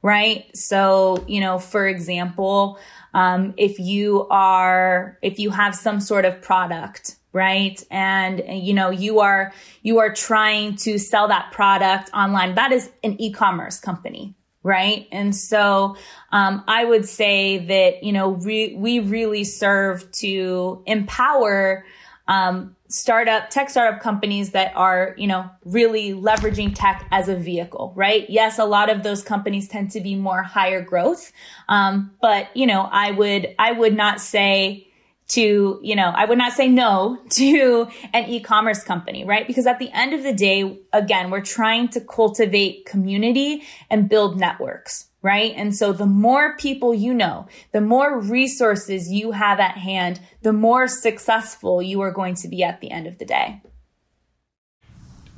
right? 0.00 0.44
So, 0.56 1.24
you 1.26 1.40
know, 1.40 1.58
for 1.58 1.88
example, 1.88 2.78
um, 3.14 3.54
if 3.56 3.78
you 3.78 4.28
are, 4.28 5.18
if 5.22 5.38
you 5.38 5.50
have 5.50 5.74
some 5.74 6.00
sort 6.00 6.24
of 6.24 6.40
product, 6.40 7.16
right? 7.34 7.82
And 7.90 8.42
you 8.48 8.72
know 8.72 8.88
you 8.88 9.20
are 9.20 9.52
you 9.82 9.98
are 9.98 10.14
trying 10.14 10.76
to 10.76 10.98
sell 10.98 11.28
that 11.28 11.52
product 11.52 12.10
online. 12.14 12.54
That 12.54 12.72
is 12.72 12.90
an 13.02 13.20
e-commerce 13.20 13.78
company 13.78 14.34
right? 14.64 15.06
And 15.12 15.36
so 15.36 15.96
um, 16.32 16.64
i 16.66 16.84
would 16.84 17.06
say 17.06 17.58
that 17.58 18.02
you 18.02 18.12
know 18.12 18.30
re- 18.30 18.74
we 18.74 18.98
really 18.98 19.44
serve 19.44 20.10
to 20.12 20.82
empower 20.86 21.84
um, 22.26 22.74
startup 22.88 23.50
tech 23.50 23.68
startup 23.68 24.00
companies 24.00 24.52
that 24.52 24.72
are 24.74 25.14
you 25.18 25.26
know 25.26 25.48
really 25.64 26.12
leveraging 26.12 26.74
tech 26.74 27.06
as 27.12 27.28
a 27.28 27.36
vehicle 27.36 27.92
right? 27.94 28.28
Yes 28.30 28.58
a 28.58 28.64
lot 28.64 28.88
of 28.88 29.02
those 29.02 29.22
companies 29.22 29.68
tend 29.68 29.90
to 29.90 30.00
be 30.00 30.14
more 30.14 30.42
higher 30.42 30.80
growth 30.80 31.30
um, 31.68 32.12
but 32.22 32.48
you 32.56 32.66
know 32.66 32.88
i 32.90 33.10
would 33.10 33.54
i 33.58 33.70
would 33.70 33.94
not 33.94 34.20
say 34.20 34.88
to, 35.28 35.80
you 35.82 35.96
know, 35.96 36.12
I 36.14 36.26
would 36.26 36.38
not 36.38 36.52
say 36.52 36.68
no 36.68 37.18
to 37.30 37.88
an 38.12 38.28
e-commerce 38.28 38.82
company, 38.82 39.24
right? 39.24 39.46
Because 39.46 39.66
at 39.66 39.78
the 39.78 39.90
end 39.90 40.14
of 40.14 40.22
the 40.22 40.32
day, 40.32 40.80
again, 40.92 41.30
we're 41.30 41.40
trying 41.40 41.88
to 41.88 42.00
cultivate 42.00 42.86
community 42.86 43.62
and 43.90 44.08
build 44.08 44.38
networks, 44.38 45.08
right? 45.22 45.52
And 45.56 45.74
so 45.74 45.92
the 45.92 46.06
more 46.06 46.56
people 46.56 46.94
you 46.94 47.14
know, 47.14 47.46
the 47.72 47.80
more 47.80 48.20
resources 48.20 49.10
you 49.10 49.32
have 49.32 49.60
at 49.60 49.78
hand, 49.78 50.20
the 50.42 50.52
more 50.52 50.86
successful 50.86 51.82
you 51.82 52.00
are 52.02 52.12
going 52.12 52.34
to 52.36 52.48
be 52.48 52.62
at 52.62 52.80
the 52.80 52.90
end 52.90 53.06
of 53.06 53.18
the 53.18 53.24
day. 53.24 53.62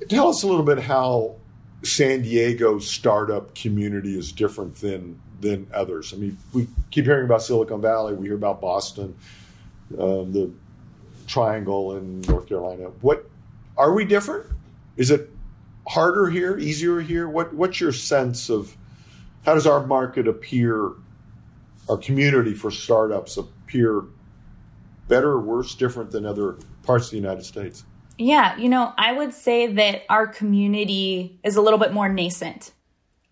Tell 0.08 0.28
us 0.28 0.42
a 0.42 0.46
little 0.46 0.64
bit 0.64 0.80
how 0.80 1.36
San 1.82 2.22
Diego 2.22 2.78
startup 2.78 3.54
community 3.54 4.18
is 4.18 4.32
different 4.32 4.76
than 4.76 5.20
than 5.40 5.66
others. 5.72 6.14
I 6.14 6.16
mean, 6.16 6.38
we 6.54 6.66
keep 6.90 7.04
hearing 7.04 7.26
about 7.26 7.42
Silicon 7.42 7.82
Valley, 7.82 8.14
we 8.14 8.26
hear 8.26 8.36
about 8.36 8.60
Boston 8.60 9.14
um, 9.98 10.32
the 10.32 10.50
triangle 11.26 11.96
in 11.96 12.20
North 12.22 12.48
Carolina. 12.48 12.90
What 13.00 13.28
are 13.76 13.92
we 13.92 14.04
different? 14.04 14.46
Is 14.96 15.10
it 15.10 15.30
harder 15.88 16.28
here, 16.28 16.58
easier 16.58 17.00
here? 17.00 17.28
What 17.28 17.54
What's 17.54 17.80
your 17.80 17.92
sense 17.92 18.50
of 18.50 18.76
how 19.44 19.54
does 19.54 19.66
our 19.66 19.86
market 19.86 20.26
appear, 20.26 20.92
our 21.88 21.96
community 21.98 22.54
for 22.54 22.70
startups 22.70 23.36
appear 23.36 24.04
better 25.08 25.30
or 25.32 25.40
worse, 25.40 25.74
different 25.74 26.10
than 26.10 26.26
other 26.26 26.56
parts 26.82 27.06
of 27.06 27.10
the 27.12 27.18
United 27.18 27.44
States? 27.44 27.84
Yeah, 28.18 28.56
you 28.56 28.68
know, 28.68 28.92
I 28.96 29.12
would 29.12 29.34
say 29.34 29.66
that 29.66 30.02
our 30.08 30.26
community 30.26 31.38
is 31.44 31.56
a 31.56 31.60
little 31.60 31.78
bit 31.78 31.92
more 31.92 32.08
nascent 32.08 32.72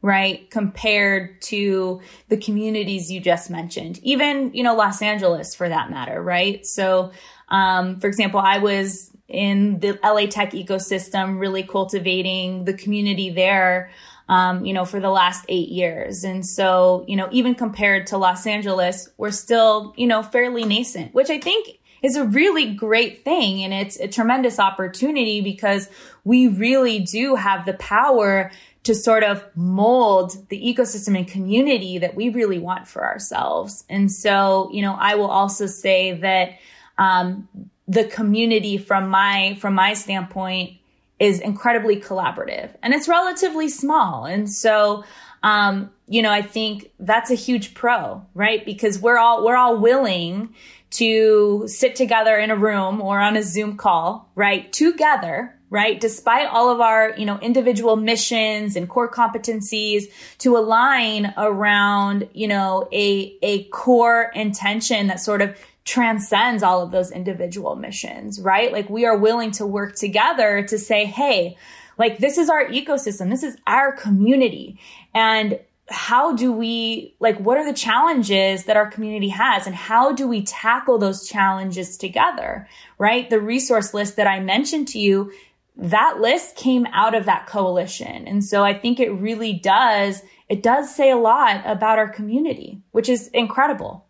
right? 0.04 0.50
Compared 0.50 1.40
to 1.40 2.02
the 2.28 2.36
communities 2.36 3.10
you 3.10 3.20
just 3.20 3.48
mentioned, 3.48 3.98
even, 4.02 4.52
you 4.52 4.62
know, 4.62 4.76
Los 4.76 5.00
Angeles 5.00 5.54
for 5.54 5.66
that 5.66 5.90
matter, 5.90 6.22
right? 6.22 6.66
So, 6.66 7.10
um, 7.48 8.00
for 8.00 8.06
example, 8.06 8.38
I 8.38 8.58
was 8.58 9.10
in 9.28 9.80
the 9.80 9.98
LA 10.04 10.26
tech 10.26 10.50
ecosystem, 10.50 11.40
really 11.40 11.62
cultivating 11.62 12.66
the 12.66 12.74
community 12.74 13.30
there, 13.30 13.90
um, 14.28 14.66
you 14.66 14.74
know, 14.74 14.84
for 14.84 15.00
the 15.00 15.08
last 15.08 15.46
eight 15.48 15.70
years. 15.70 16.22
And 16.22 16.44
so, 16.44 17.06
you 17.08 17.16
know, 17.16 17.30
even 17.32 17.54
compared 17.54 18.08
to 18.08 18.18
Los 18.18 18.46
Angeles, 18.46 19.08
we're 19.16 19.30
still, 19.30 19.94
you 19.96 20.06
know, 20.06 20.22
fairly 20.22 20.66
nascent, 20.66 21.14
which 21.14 21.30
I 21.30 21.40
think 21.40 21.78
is 22.02 22.16
a 22.16 22.26
really 22.26 22.74
great 22.74 23.24
thing. 23.24 23.62
And 23.62 23.72
it's 23.72 23.98
a 23.98 24.06
tremendous 24.06 24.58
opportunity 24.58 25.40
because 25.40 25.88
we 26.24 26.48
really 26.48 26.98
do 26.98 27.36
have 27.36 27.64
the 27.64 27.72
power 27.72 28.50
to 28.85 28.94
sort 28.94 29.25
of 29.25 29.44
mold 29.57 30.49
the 30.51 30.61
ecosystem 30.62 31.16
and 31.16 31.27
community 31.27 31.99
that 31.99 32.14
we 32.14 32.29
really 32.29 32.59
want 32.59 32.87
for 32.87 33.05
ourselves. 33.05 33.85
And 33.88 34.12
so, 34.12 34.70
you 34.73 34.83
know, 34.83 34.94
I 34.99 35.14
will 35.16 35.31
also 35.31 35.66
say 35.66 36.12
that 36.12 36.59
um, 36.99 37.49
the 37.88 38.05
community 38.05 38.79
from 38.79 39.09
my 39.09 39.57
from 39.61 39.75
my 39.75 39.94
standpoint 39.94 40.79
is 41.18 41.40
incredibly 41.40 42.01
collaborative 42.01 42.70
and 42.83 42.92
it's 42.92 43.09
relatively 43.09 43.68
small. 43.68 44.27
And 44.27 44.51
so, 44.51 45.05
um, 45.42 45.90
you 46.07 46.23
know, 46.23 46.31
I 46.31 46.42
think 46.42 46.90
that's 46.99 47.31
a 47.31 47.35
huge 47.35 47.75
pro, 47.75 48.25
right? 48.35 48.64
Because 48.64 48.99
we're 48.99 49.18
all 49.18 49.44
we're 49.44 49.57
all 49.57 49.79
willing 49.79 50.55
to 50.90 51.64
sit 51.66 51.97
together 51.97 52.37
in 52.38 52.51
a 52.51 52.57
room 52.57 53.01
or 53.01 53.18
on 53.18 53.37
a 53.37 53.42
Zoom 53.42 53.77
call, 53.77 54.31
right? 54.35 54.73
Together, 54.73 55.59
right? 55.74 55.98
Despite 55.98 56.46
all 56.46 56.70
of 56.70 56.80
our, 56.80 57.16
you 57.16 57.26
know, 57.26 57.37
individual 57.40 57.96
missions 57.96 58.76
and 58.76 58.88
core 58.88 59.10
competencies 59.10 60.04
to 60.38 60.56
align 60.56 61.34
around, 61.37 62.28
you 62.32 62.46
know, 62.46 62.88
a, 62.92 63.37
a 63.42 63.64
core 63.64 64.30
intention 64.37 65.08
that 65.08 65.18
sort 65.18 65.42
of 65.42 65.58
transcends 65.84 66.62
all 66.62 66.80
of 66.80 66.92
those 66.92 67.10
individual 67.10 67.74
missions, 67.74 68.40
right? 68.40 68.72
Like 68.72 68.88
we 68.88 69.04
are 69.04 69.18
willing 69.18 69.50
to 69.50 69.66
work 69.66 69.96
together 69.96 70.62
to 70.62 70.78
say, 70.78 71.06
Hey, 71.06 71.56
like 71.98 72.18
this 72.18 72.38
is 72.38 72.48
our 72.48 72.66
ecosystem. 72.66 73.28
This 73.28 73.42
is 73.42 73.56
our 73.66 73.90
community. 73.96 74.78
And 75.12 75.58
how 75.88 76.34
do 76.34 76.50
we 76.50 77.14
like 77.20 77.38
what 77.38 77.58
are 77.58 77.64
the 77.66 77.76
challenges 77.76 78.64
that 78.64 78.76
our 78.76 78.90
community 78.90 79.28
has 79.28 79.66
and 79.66 79.76
how 79.76 80.12
do 80.12 80.26
we 80.26 80.42
tackle 80.42 80.96
those 80.96 81.28
challenges 81.28 81.98
together 81.98 82.66
right 82.96 83.28
the 83.28 83.38
resource 83.38 83.92
list 83.92 84.16
that 84.16 84.26
i 84.26 84.40
mentioned 84.40 84.88
to 84.88 84.98
you 84.98 85.30
that 85.76 86.20
list 86.20 86.56
came 86.56 86.87
out 86.92 87.14
of 87.14 87.24
that 87.26 87.46
coalition. 87.46 88.28
And 88.28 88.44
so 88.44 88.62
I 88.62 88.78
think 88.78 89.00
it 89.00 89.10
really 89.10 89.52
does, 89.52 90.22
it 90.48 90.62
does 90.62 90.94
say 90.94 91.10
a 91.10 91.16
lot 91.16 91.62
about 91.64 91.98
our 91.98 92.08
community, 92.08 92.80
which 92.92 93.08
is 93.08 93.28
incredible. 93.28 94.06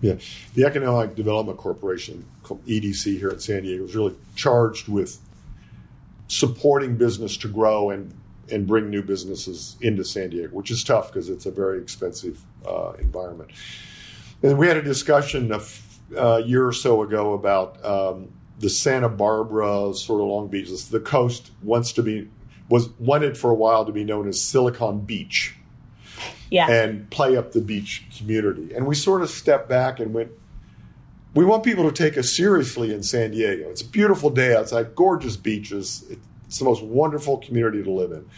Yeah. 0.00 0.16
The 0.54 0.64
Economic 0.64 1.14
Development 1.14 1.58
Corporation, 1.58 2.26
called 2.42 2.64
EDC 2.66 3.18
here 3.18 3.30
in 3.30 3.40
San 3.40 3.62
Diego, 3.62 3.84
is 3.84 3.96
really 3.96 4.14
charged 4.34 4.88
with 4.88 5.18
supporting 6.28 6.96
business 6.96 7.36
to 7.38 7.48
grow 7.48 7.90
and, 7.90 8.14
and 8.50 8.66
bring 8.66 8.90
new 8.90 9.02
businesses 9.02 9.76
into 9.80 10.04
San 10.04 10.30
Diego, 10.30 10.48
which 10.54 10.70
is 10.70 10.82
tough 10.82 11.12
because 11.12 11.28
it's 11.28 11.46
a 11.46 11.50
very 11.50 11.80
expensive 11.80 12.40
uh, 12.66 12.92
environment. 12.98 13.50
And 14.42 14.58
we 14.58 14.66
had 14.66 14.76
a 14.76 14.82
discussion 14.82 15.52
a, 15.52 15.56
f- 15.56 15.98
a 16.16 16.40
year 16.40 16.66
or 16.66 16.72
so 16.72 17.02
ago 17.02 17.32
about 17.32 17.82
um, 17.84 18.32
the 18.58 18.70
Santa 18.70 19.08
Barbara 19.08 19.94
sort 19.94 20.20
of 20.20 20.28
Long 20.28 20.48
Beach, 20.48 20.68
the 20.88 21.00
coast 21.00 21.50
wants 21.62 21.92
to 21.92 22.02
be 22.02 22.28
was 22.68 22.88
wanted 22.98 23.38
for 23.38 23.50
a 23.50 23.54
while 23.54 23.84
to 23.84 23.92
be 23.92 24.04
known 24.04 24.28
as 24.28 24.40
Silicon 24.40 25.00
Beach. 25.00 25.54
Yeah. 26.50 26.70
And 26.70 27.10
play 27.10 27.36
up 27.36 27.52
the 27.52 27.60
beach 27.60 28.06
community. 28.16 28.72
And 28.72 28.86
we 28.86 28.94
sort 28.94 29.22
of 29.22 29.30
stepped 29.30 29.68
back 29.68 29.98
and 29.98 30.14
went, 30.14 30.30
we 31.34 31.44
want 31.44 31.64
people 31.64 31.90
to 31.90 31.92
take 31.92 32.16
us 32.16 32.30
seriously 32.30 32.94
in 32.94 33.02
San 33.02 33.32
Diego. 33.32 33.68
It's 33.68 33.82
a 33.82 33.88
beautiful 33.88 34.30
day 34.30 34.54
outside, 34.54 34.94
gorgeous 34.94 35.36
beaches. 35.36 36.04
It's 36.46 36.58
the 36.58 36.64
most 36.64 36.84
wonderful 36.84 37.38
community 37.38 37.82
to 37.82 37.90
live 37.90 38.12
in. 38.12 38.28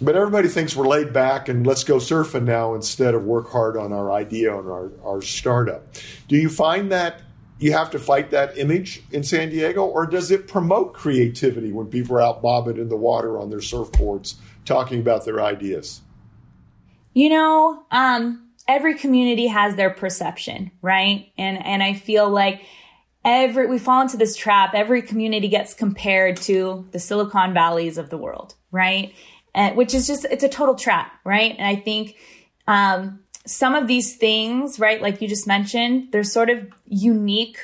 But 0.00 0.16
everybody 0.16 0.48
thinks 0.48 0.76
we're 0.76 0.86
laid 0.86 1.12
back 1.12 1.48
and 1.48 1.66
let's 1.66 1.82
go 1.82 1.96
surfing 1.96 2.44
now 2.44 2.74
instead 2.74 3.14
of 3.14 3.24
work 3.24 3.50
hard 3.50 3.76
on 3.76 3.92
our 3.92 4.12
idea 4.12 4.56
and 4.56 4.68
our, 4.68 4.92
our 5.02 5.22
startup. 5.22 5.94
Do 6.28 6.36
you 6.36 6.50
find 6.50 6.92
that 6.92 7.22
you 7.58 7.72
have 7.72 7.90
to 7.90 7.98
fight 7.98 8.30
that 8.30 8.56
image 8.56 9.02
in 9.10 9.24
San 9.24 9.50
Diego, 9.50 9.84
or 9.84 10.06
does 10.06 10.30
it 10.30 10.46
promote 10.46 10.94
creativity 10.94 11.72
when 11.72 11.86
people 11.86 12.16
are 12.16 12.22
out 12.22 12.40
bobbing 12.40 12.76
in 12.76 12.88
the 12.88 12.96
water 12.96 13.38
on 13.38 13.50
their 13.50 13.58
surfboards 13.58 14.36
talking 14.64 15.00
about 15.00 15.24
their 15.24 15.42
ideas? 15.42 16.00
You 17.14 17.30
know, 17.30 17.82
um, 17.90 18.48
every 18.68 18.94
community 18.94 19.48
has 19.48 19.74
their 19.74 19.90
perception, 19.90 20.70
right? 20.82 21.32
And 21.36 21.64
and 21.64 21.82
I 21.82 21.94
feel 21.94 22.28
like 22.28 22.62
every 23.24 23.66
we 23.66 23.78
fall 23.78 24.02
into 24.02 24.16
this 24.16 24.36
trap. 24.36 24.74
Every 24.74 25.02
community 25.02 25.48
gets 25.48 25.74
compared 25.74 26.36
to 26.42 26.86
the 26.92 27.00
Silicon 27.00 27.54
Valleys 27.54 27.98
of 27.98 28.10
the 28.10 28.18
world, 28.18 28.54
right? 28.70 29.14
And 29.54 29.76
which 29.76 29.94
is 29.94 30.06
just 30.06 30.26
it's 30.26 30.44
a 30.44 30.48
total 30.48 30.76
trap, 30.76 31.12
right? 31.24 31.56
And 31.58 31.66
I 31.66 31.74
think 31.80 32.16
um, 32.68 33.20
some 33.48 33.74
of 33.74 33.88
these 33.88 34.16
things, 34.16 34.78
right, 34.78 35.00
like 35.00 35.22
you 35.22 35.28
just 35.28 35.46
mentioned, 35.46 36.12
there's 36.12 36.30
sort 36.30 36.50
of 36.50 36.66
unique 36.86 37.58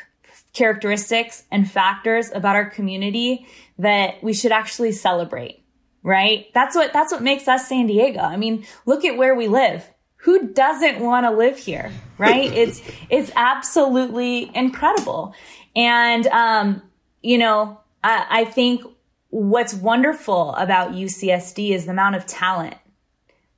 characteristics 0.55 1.44
and 1.51 1.70
factors 1.70 2.31
about 2.33 2.57
our 2.57 2.70
community 2.70 3.47
that 3.79 4.23
we 4.23 4.33
should 4.33 4.53
actually 4.53 4.92
celebrate, 4.92 5.62
right? 6.03 6.47
That's 6.55 6.75
what, 6.75 6.92
that's 6.92 7.12
what 7.12 7.23
makes 7.23 7.49
us 7.49 7.68
San 7.68 7.87
Diego. 7.87 8.20
I 8.20 8.37
mean, 8.37 8.64
look 8.87 9.05
at 9.05 9.16
where 9.16 9.35
we 9.35 9.47
live. 9.49 9.88
Who 10.16 10.49
doesn't 10.49 11.01
want 11.01 11.27
to 11.27 11.31
live 11.31 11.59
here, 11.59 11.92
right? 12.16 12.51
it's, 12.57 12.81
it's 13.11 13.31
absolutely 13.37 14.51
incredible. 14.55 15.35
And, 15.77 16.27
um, 16.29 16.83
you 17.20 17.37
know, 17.37 17.81
I, 18.03 18.27
I 18.31 18.44
think 18.47 18.83
what's 19.29 19.75
wonderful 19.75 20.55
about 20.55 20.92
UCSD 20.92 21.70
is 21.70 21.85
the 21.85 21.90
amount 21.90 22.16
of 22.16 22.25
talent 22.25 22.77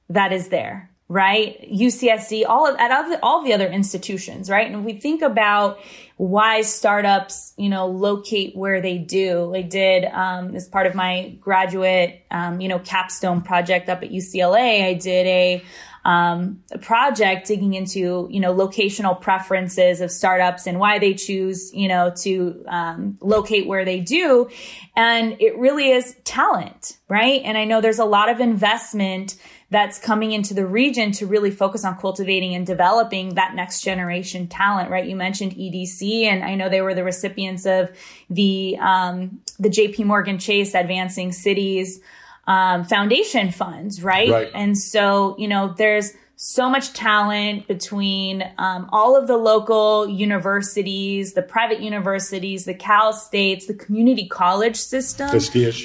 that 0.08 0.32
is 0.32 0.48
there 0.48 0.90
right? 1.08 1.60
UCSD, 1.70 2.44
all 2.48 2.66
of, 2.66 2.76
at 2.78 3.20
all 3.22 3.44
the 3.44 3.52
other 3.52 3.68
institutions, 3.68 4.50
right? 4.50 4.66
And 4.66 4.80
if 4.80 4.82
we 4.82 4.94
think 4.94 5.22
about 5.22 5.78
why 6.16 6.62
startups, 6.62 7.52
you 7.56 7.68
know, 7.68 7.86
locate 7.86 8.56
where 8.56 8.80
they 8.80 8.98
do, 8.98 9.54
I 9.54 9.62
did, 9.62 10.04
um, 10.06 10.56
as 10.56 10.66
part 10.68 10.86
of 10.86 10.94
my 10.94 11.36
graduate, 11.40 12.24
um, 12.30 12.60
you 12.60 12.68
know, 12.68 12.80
capstone 12.80 13.42
project 13.42 13.88
up 13.88 14.02
at 14.02 14.10
UCLA, 14.10 14.84
I 14.84 14.94
did 14.94 15.26
a, 15.26 15.64
um, 16.04 16.62
a 16.72 16.78
project 16.78 17.48
digging 17.48 17.74
into, 17.74 18.28
you 18.30 18.40
know, 18.40 18.54
locational 18.54 19.20
preferences 19.20 20.00
of 20.00 20.10
startups 20.10 20.66
and 20.66 20.78
why 20.78 20.98
they 20.98 21.14
choose, 21.14 21.72
you 21.74 21.88
know, 21.88 22.12
to 22.18 22.64
um, 22.68 23.18
locate 23.20 23.66
where 23.66 23.84
they 23.84 24.00
do. 24.00 24.48
And 24.94 25.36
it 25.40 25.58
really 25.58 25.90
is 25.90 26.16
talent, 26.24 26.96
right? 27.08 27.42
And 27.44 27.58
I 27.58 27.64
know 27.64 27.80
there's 27.80 27.98
a 27.98 28.04
lot 28.04 28.28
of 28.28 28.40
investment 28.40 29.36
that's 29.70 29.98
coming 29.98 30.32
into 30.32 30.54
the 30.54 30.64
region 30.64 31.10
to 31.12 31.26
really 31.26 31.50
focus 31.50 31.84
on 31.84 31.96
cultivating 31.96 32.54
and 32.54 32.66
developing 32.66 33.34
that 33.34 33.54
next 33.54 33.82
generation 33.82 34.46
talent, 34.46 34.90
right? 34.90 35.06
You 35.06 35.16
mentioned 35.16 35.52
EDC, 35.52 36.22
and 36.22 36.44
I 36.44 36.54
know 36.54 36.68
they 36.68 36.82
were 36.82 36.94
the 36.94 37.02
recipients 37.02 37.66
of 37.66 37.90
the 38.30 38.78
um, 38.80 39.40
the 39.58 39.68
JP 39.68 40.04
Morgan 40.04 40.38
Chase 40.38 40.74
Advancing 40.74 41.32
Cities 41.32 42.00
um, 42.46 42.84
Foundation 42.84 43.50
funds, 43.50 44.02
right? 44.02 44.30
right? 44.30 44.50
And 44.54 44.78
so, 44.78 45.34
you 45.36 45.48
know, 45.48 45.74
there's 45.76 46.12
so 46.36 46.68
much 46.68 46.92
talent 46.92 47.66
between 47.66 48.44
um, 48.58 48.88
all 48.92 49.16
of 49.16 49.26
the 49.26 49.36
local 49.36 50.08
universities, 50.08 51.32
the 51.32 51.42
private 51.42 51.80
universities, 51.80 52.66
the 52.66 52.74
Cal 52.74 53.12
States, 53.12 53.66
the 53.66 53.74
community 53.74 54.28
college 54.28 54.76
system. 54.76 55.28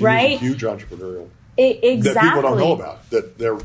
right? 0.02 0.40
huge 0.40 0.62
entrepreneurial 0.62 1.30
it, 1.58 1.84
exactly. 1.84 2.30
that 2.30 2.36
people 2.36 2.42
don't 2.42 2.60
know 2.60 2.74
about. 2.74 3.10
That 3.10 3.38
they're 3.38 3.60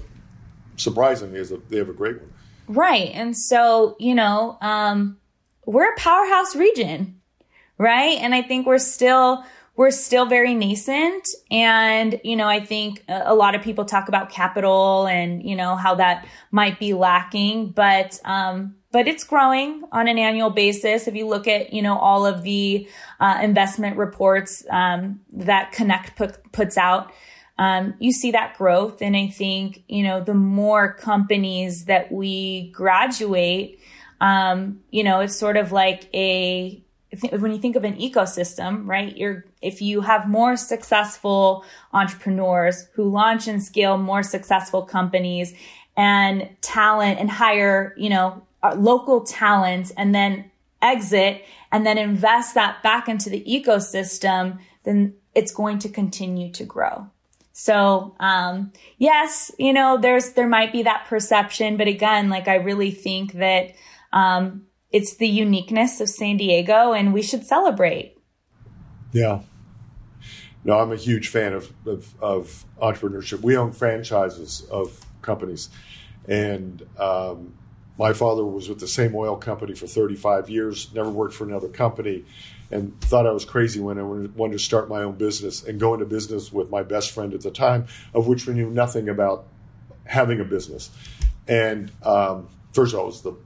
surprisingly 0.77 1.39
is 1.39 1.51
that 1.51 1.69
they 1.69 1.79
have 1.79 1.89
a 1.89 1.95
great 1.95 2.21
one. 2.21 2.33
Right, 2.69 3.11
and 3.15 3.37
so 3.37 3.97
you 3.99 4.15
know, 4.15 4.59
um, 4.61 5.19
we're 5.65 5.93
a 5.93 5.97
powerhouse 5.97 6.57
region, 6.57 7.21
right? 7.79 8.19
And 8.19 8.35
I 8.35 8.43
think 8.43 8.67
we're 8.67 8.79
still 8.79 9.45
we're 9.77 9.91
still 9.91 10.27
very 10.27 10.55
nascent, 10.55 11.29
and 11.51 12.21
you 12.25 12.37
know, 12.37 12.49
I 12.49 12.65
think 12.65 13.05
a 13.09 13.35
lot 13.35 13.55
of 13.55 13.63
people 13.63 13.85
talk 13.85 14.09
about 14.09 14.31
capital 14.31 15.07
and 15.07 15.43
you 15.43 15.57
know 15.57 15.77
how 15.77 15.95
that 15.97 16.27
might 16.51 16.81
be 16.81 16.93
lacking, 16.93 17.71
but 17.71 18.19
um, 18.25 18.77
but 18.97 19.09
it's 19.09 19.25
growing 19.25 19.83
on 19.93 20.09
an 20.09 20.19
annual 20.19 20.49
basis. 20.49 21.07
If 21.07 21.15
you 21.15 21.27
look 21.27 21.47
at, 21.47 21.71
you 21.71 21.83
know, 21.83 21.99
all 21.99 22.25
of 22.25 22.43
the 22.43 22.89
uh, 23.21 23.39
investment 23.43 23.99
reports 23.99 24.65
um, 24.71 25.21
that 25.35 25.71
Connect 25.73 26.17
put, 26.17 26.51
puts 26.51 26.79
out, 26.79 27.13
um, 27.59 27.95
you 27.99 28.13
see 28.13 28.33
that 28.33 28.57
growth. 28.59 29.01
And 29.01 29.17
I 29.17 29.29
think, 29.29 29.83
you 29.89 30.03
know, 30.03 30.21
the 30.21 30.35
more 30.35 30.93
companies 30.93 31.87
that 31.87 32.13
we 32.13 32.71
graduate, 32.73 33.81
um, 34.21 34.81
you 34.91 35.05
know, 35.05 35.21
it's 35.21 35.37
sort 35.37 35.57
of 35.57 35.73
like 35.73 36.09
a, 36.15 36.83
when 37.31 37.53
you 37.53 37.59
think 37.59 37.77
of 37.77 37.85
an 37.85 37.97
ecosystem, 37.97 38.87
right? 38.87 39.17
You're, 39.17 39.45
if 39.63 39.81
you 39.81 40.03
have 40.03 40.29
more 40.29 40.57
successful 40.57 41.65
entrepreneurs 41.93 42.89
who 42.95 43.05
launch 43.05 43.49
and 43.49 43.63
scale 43.63 43.97
more 43.97 44.23
successful 44.23 44.83
companies 44.83 45.55
and 45.97 46.51
talent 46.61 47.19
and 47.19 47.31
hire, 47.31 47.95
you 47.97 48.11
know, 48.11 48.43
uh, 48.63 48.75
local 48.75 49.23
talent 49.23 49.93
and 49.97 50.15
then 50.15 50.51
exit 50.83 51.45
and 51.73 51.87
then 51.87 51.97
invest 51.97 52.55
that 52.55 52.83
back 52.83 53.09
into 53.09 53.31
the 53.31 53.43
ecosystem, 53.45 54.59
then 54.85 55.15
it's 55.35 55.53
going 55.53 55.79
to 55.79 55.89
continue 55.89 56.51
to 56.53 56.65
grow. 56.65 57.09
So, 57.59 58.15
um, 58.21 58.71
yes, 58.99 59.51
you 59.59 59.73
know, 59.73 59.97
there's, 59.97 60.33
there 60.33 60.47
might 60.47 60.73
be 60.73 60.83
that 60.83 61.07
perception, 61.09 61.79
but 61.79 61.89
again, 61.89 62.29
like 62.29 62.49
I 62.49 62.57
really 62.57 62.91
think 62.91 63.33
that, 63.33 63.73
um, 64.13 64.67
it's 64.93 65.17
the 65.17 65.27
uniqueness 65.27 65.99
of 66.03 66.11
San 66.11 66.37
Diego 66.37 66.93
and 66.93 67.15
we 67.15 67.23
should 67.23 67.47
celebrate. 67.47 68.19
Yeah. 69.11 69.41
No, 70.65 70.79
I'm 70.79 70.93
a 70.93 70.97
huge 70.97 71.29
fan 71.29 71.55
of, 71.55 71.73
of, 71.87 72.15
of 72.21 72.67
entrepreneurship. 72.83 73.41
We 73.41 73.57
own 73.57 73.73
franchises 73.73 74.67
of 74.71 75.07
companies. 75.23 75.71
And 76.29 76.87
um, 76.99 77.55
my 77.99 78.13
father 78.13 78.45
was 78.45 78.69
with 78.69 78.81
the 78.81 78.89
same 78.89 79.17
oil 79.17 79.35
company 79.35 79.75
for 79.75 79.87
35 79.87 80.51
years, 80.51 80.93
never 80.93 81.09
worked 81.09 81.33
for 81.33 81.45
another 81.45 81.69
company 81.69 82.27
and 82.71 83.01
thought 83.01 83.27
I 83.27 83.33
was 83.33 83.45
crazy 83.45 83.81
when 83.81 83.99
I 83.99 84.03
wanted 84.03 84.53
to 84.53 84.59
start 84.59 84.89
my 84.89 85.03
own 85.03 85.15
business 85.15 85.63
and 85.65 85.79
go 85.79 85.95
into 85.95 86.07
business 86.07 86.53
with 86.53 86.71
my 86.71 86.83
best 86.83 87.13
friend 87.13 87.33
at 87.33 87.43
the 87.43 87.51
time, 87.51 87.87
of 88.13 88.27
which 88.27 88.47
we 88.47 88.55
knew 88.55 88.71
nothing 88.71 89.09
about 89.09 89.47
having 90.05 90.41
a 90.41 90.45
business. 90.45 90.91
And 91.47 91.93
um, 92.03 92.49
first 92.73 92.93
of 92.93 92.99
all, 92.99 93.05
it 93.05 93.09
was 93.09 93.23
the 93.23 93.37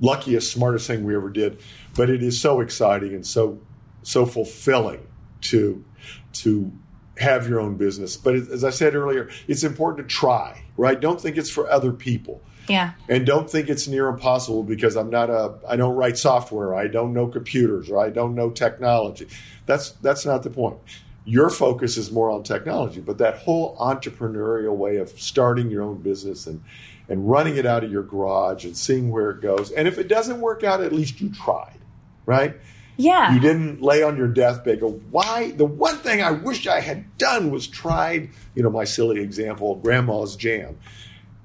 luckiest, 0.00 0.52
smartest 0.52 0.86
thing 0.86 1.04
we 1.04 1.14
ever 1.14 1.30
did. 1.30 1.60
But 1.94 2.10
it 2.10 2.22
is 2.22 2.40
so 2.40 2.60
exciting 2.60 3.14
and 3.14 3.26
so 3.26 3.60
so 4.02 4.26
fulfilling 4.26 5.06
to 5.42 5.84
to 6.32 6.72
have 7.18 7.48
your 7.48 7.60
own 7.60 7.76
business. 7.76 8.16
But 8.16 8.34
as 8.34 8.64
I 8.64 8.70
said 8.70 8.94
earlier, 8.94 9.30
it's 9.46 9.62
important 9.62 10.08
to 10.08 10.14
try. 10.14 10.64
Right? 10.76 10.98
Don't 10.98 11.20
think 11.20 11.36
it's 11.36 11.50
for 11.50 11.70
other 11.70 11.92
people. 11.92 12.42
Yeah. 12.68 12.92
And 13.08 13.26
don't 13.26 13.50
think 13.50 13.68
it's 13.68 13.88
near 13.88 14.08
impossible 14.08 14.62
because 14.62 14.96
I'm 14.96 15.10
not 15.10 15.30
a 15.30 15.54
I 15.68 15.76
don't 15.76 15.96
write 15.96 16.18
software, 16.18 16.74
I 16.74 16.86
don't 16.86 17.12
know 17.12 17.26
computers, 17.26 17.90
or 17.90 17.98
I 17.98 18.10
don't 18.10 18.34
know 18.34 18.50
technology. 18.50 19.28
That's 19.66 19.90
that's 19.92 20.24
not 20.24 20.42
the 20.42 20.50
point. 20.50 20.78
Your 21.24 21.50
focus 21.50 21.96
is 21.96 22.10
more 22.10 22.30
on 22.30 22.42
technology, 22.42 23.00
but 23.00 23.18
that 23.18 23.38
whole 23.38 23.76
entrepreneurial 23.76 24.76
way 24.76 24.96
of 24.96 25.10
starting 25.10 25.70
your 25.70 25.82
own 25.82 26.02
business 26.02 26.46
and 26.46 26.62
and 27.08 27.28
running 27.28 27.56
it 27.56 27.66
out 27.66 27.84
of 27.84 27.90
your 27.90 28.02
garage 28.02 28.64
and 28.64 28.76
seeing 28.76 29.10
where 29.10 29.30
it 29.30 29.40
goes. 29.40 29.70
And 29.72 29.88
if 29.88 29.98
it 29.98 30.08
doesn't 30.08 30.40
work 30.40 30.64
out, 30.64 30.80
at 30.80 30.92
least 30.92 31.20
you 31.20 31.30
tried, 31.30 31.78
right? 32.26 32.56
Yeah. 32.96 33.34
You 33.34 33.40
didn't 33.40 33.82
lay 33.82 34.02
on 34.02 34.16
your 34.16 34.28
deathbed 34.28 34.80
go, 34.80 34.92
why? 35.10 35.52
The 35.52 35.64
one 35.64 35.96
thing 35.96 36.22
I 36.22 36.30
wish 36.30 36.66
I 36.66 36.80
had 36.80 37.16
done 37.18 37.50
was 37.50 37.66
tried, 37.66 38.30
you 38.54 38.62
know, 38.62 38.70
my 38.70 38.84
silly 38.84 39.20
example, 39.20 39.76
grandma's 39.76 40.36
jam. 40.36 40.78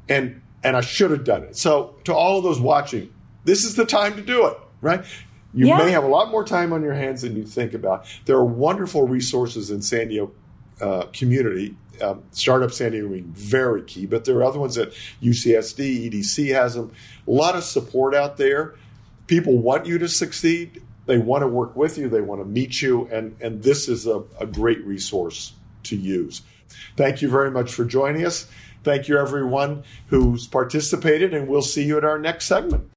And 0.09 0.41
and 0.63 0.75
I 0.75 0.81
should 0.81 1.11
have 1.11 1.23
done 1.23 1.43
it. 1.43 1.55
So, 1.55 1.95
to 2.03 2.13
all 2.13 2.37
of 2.37 2.43
those 2.43 2.59
watching, 2.59 3.13
this 3.45 3.63
is 3.63 3.75
the 3.75 3.85
time 3.85 4.15
to 4.15 4.21
do 4.21 4.47
it, 4.47 4.57
right? 4.81 5.03
You 5.53 5.67
yeah. 5.67 5.77
may 5.77 5.91
have 5.91 6.03
a 6.03 6.07
lot 6.07 6.29
more 6.29 6.43
time 6.43 6.73
on 6.73 6.83
your 6.83 6.93
hands 6.93 7.21
than 7.21 7.35
you 7.35 7.43
think 7.43 7.73
about. 7.73 8.05
There 8.25 8.35
are 8.35 8.45
wonderful 8.45 9.07
resources 9.07 9.71
in 9.71 9.81
San 9.81 10.09
Diego 10.09 10.31
uh, 10.81 11.05
community. 11.13 11.75
Um, 12.01 12.23
Startup 12.31 12.71
San 12.71 12.91
Diego 12.91 13.09
being 13.09 13.31
very 13.31 13.81
key, 13.81 14.05
but 14.05 14.25
there 14.25 14.37
are 14.37 14.43
other 14.43 14.59
ones 14.59 14.75
that 14.75 14.93
UCSD, 15.23 16.11
EDC 16.11 16.53
has 16.53 16.75
them. 16.75 16.91
A 17.27 17.31
lot 17.31 17.55
of 17.55 17.63
support 17.63 18.13
out 18.13 18.37
there. 18.37 18.75
People 19.25 19.57
want 19.57 19.87
you 19.87 19.97
to 19.97 20.07
succeed. 20.07 20.83
They 21.07 21.17
want 21.17 21.41
to 21.41 21.47
work 21.47 21.75
with 21.75 21.97
you. 21.97 22.07
They 22.07 22.21
want 22.21 22.41
to 22.41 22.45
meet 22.45 22.81
you, 22.81 23.07
and 23.11 23.35
and 23.41 23.63
this 23.63 23.87
is 23.87 24.05
a, 24.05 24.23
a 24.39 24.45
great 24.45 24.85
resource 24.85 25.53
to 25.83 25.95
use. 25.95 26.41
Thank 26.95 27.21
you 27.21 27.29
very 27.29 27.49
much 27.49 27.73
for 27.73 27.85
joining 27.85 28.25
us. 28.25 28.47
Thank 28.87 29.09
you, 29.09 29.19
everyone 29.19 29.83
who's 30.07 30.47
participated, 30.47 31.33
and 31.33 31.49
we'll 31.49 31.61
see 31.61 31.83
you 31.83 31.97
at 31.97 32.05
our 32.05 32.17
next 32.17 32.45
segment. 32.45 32.89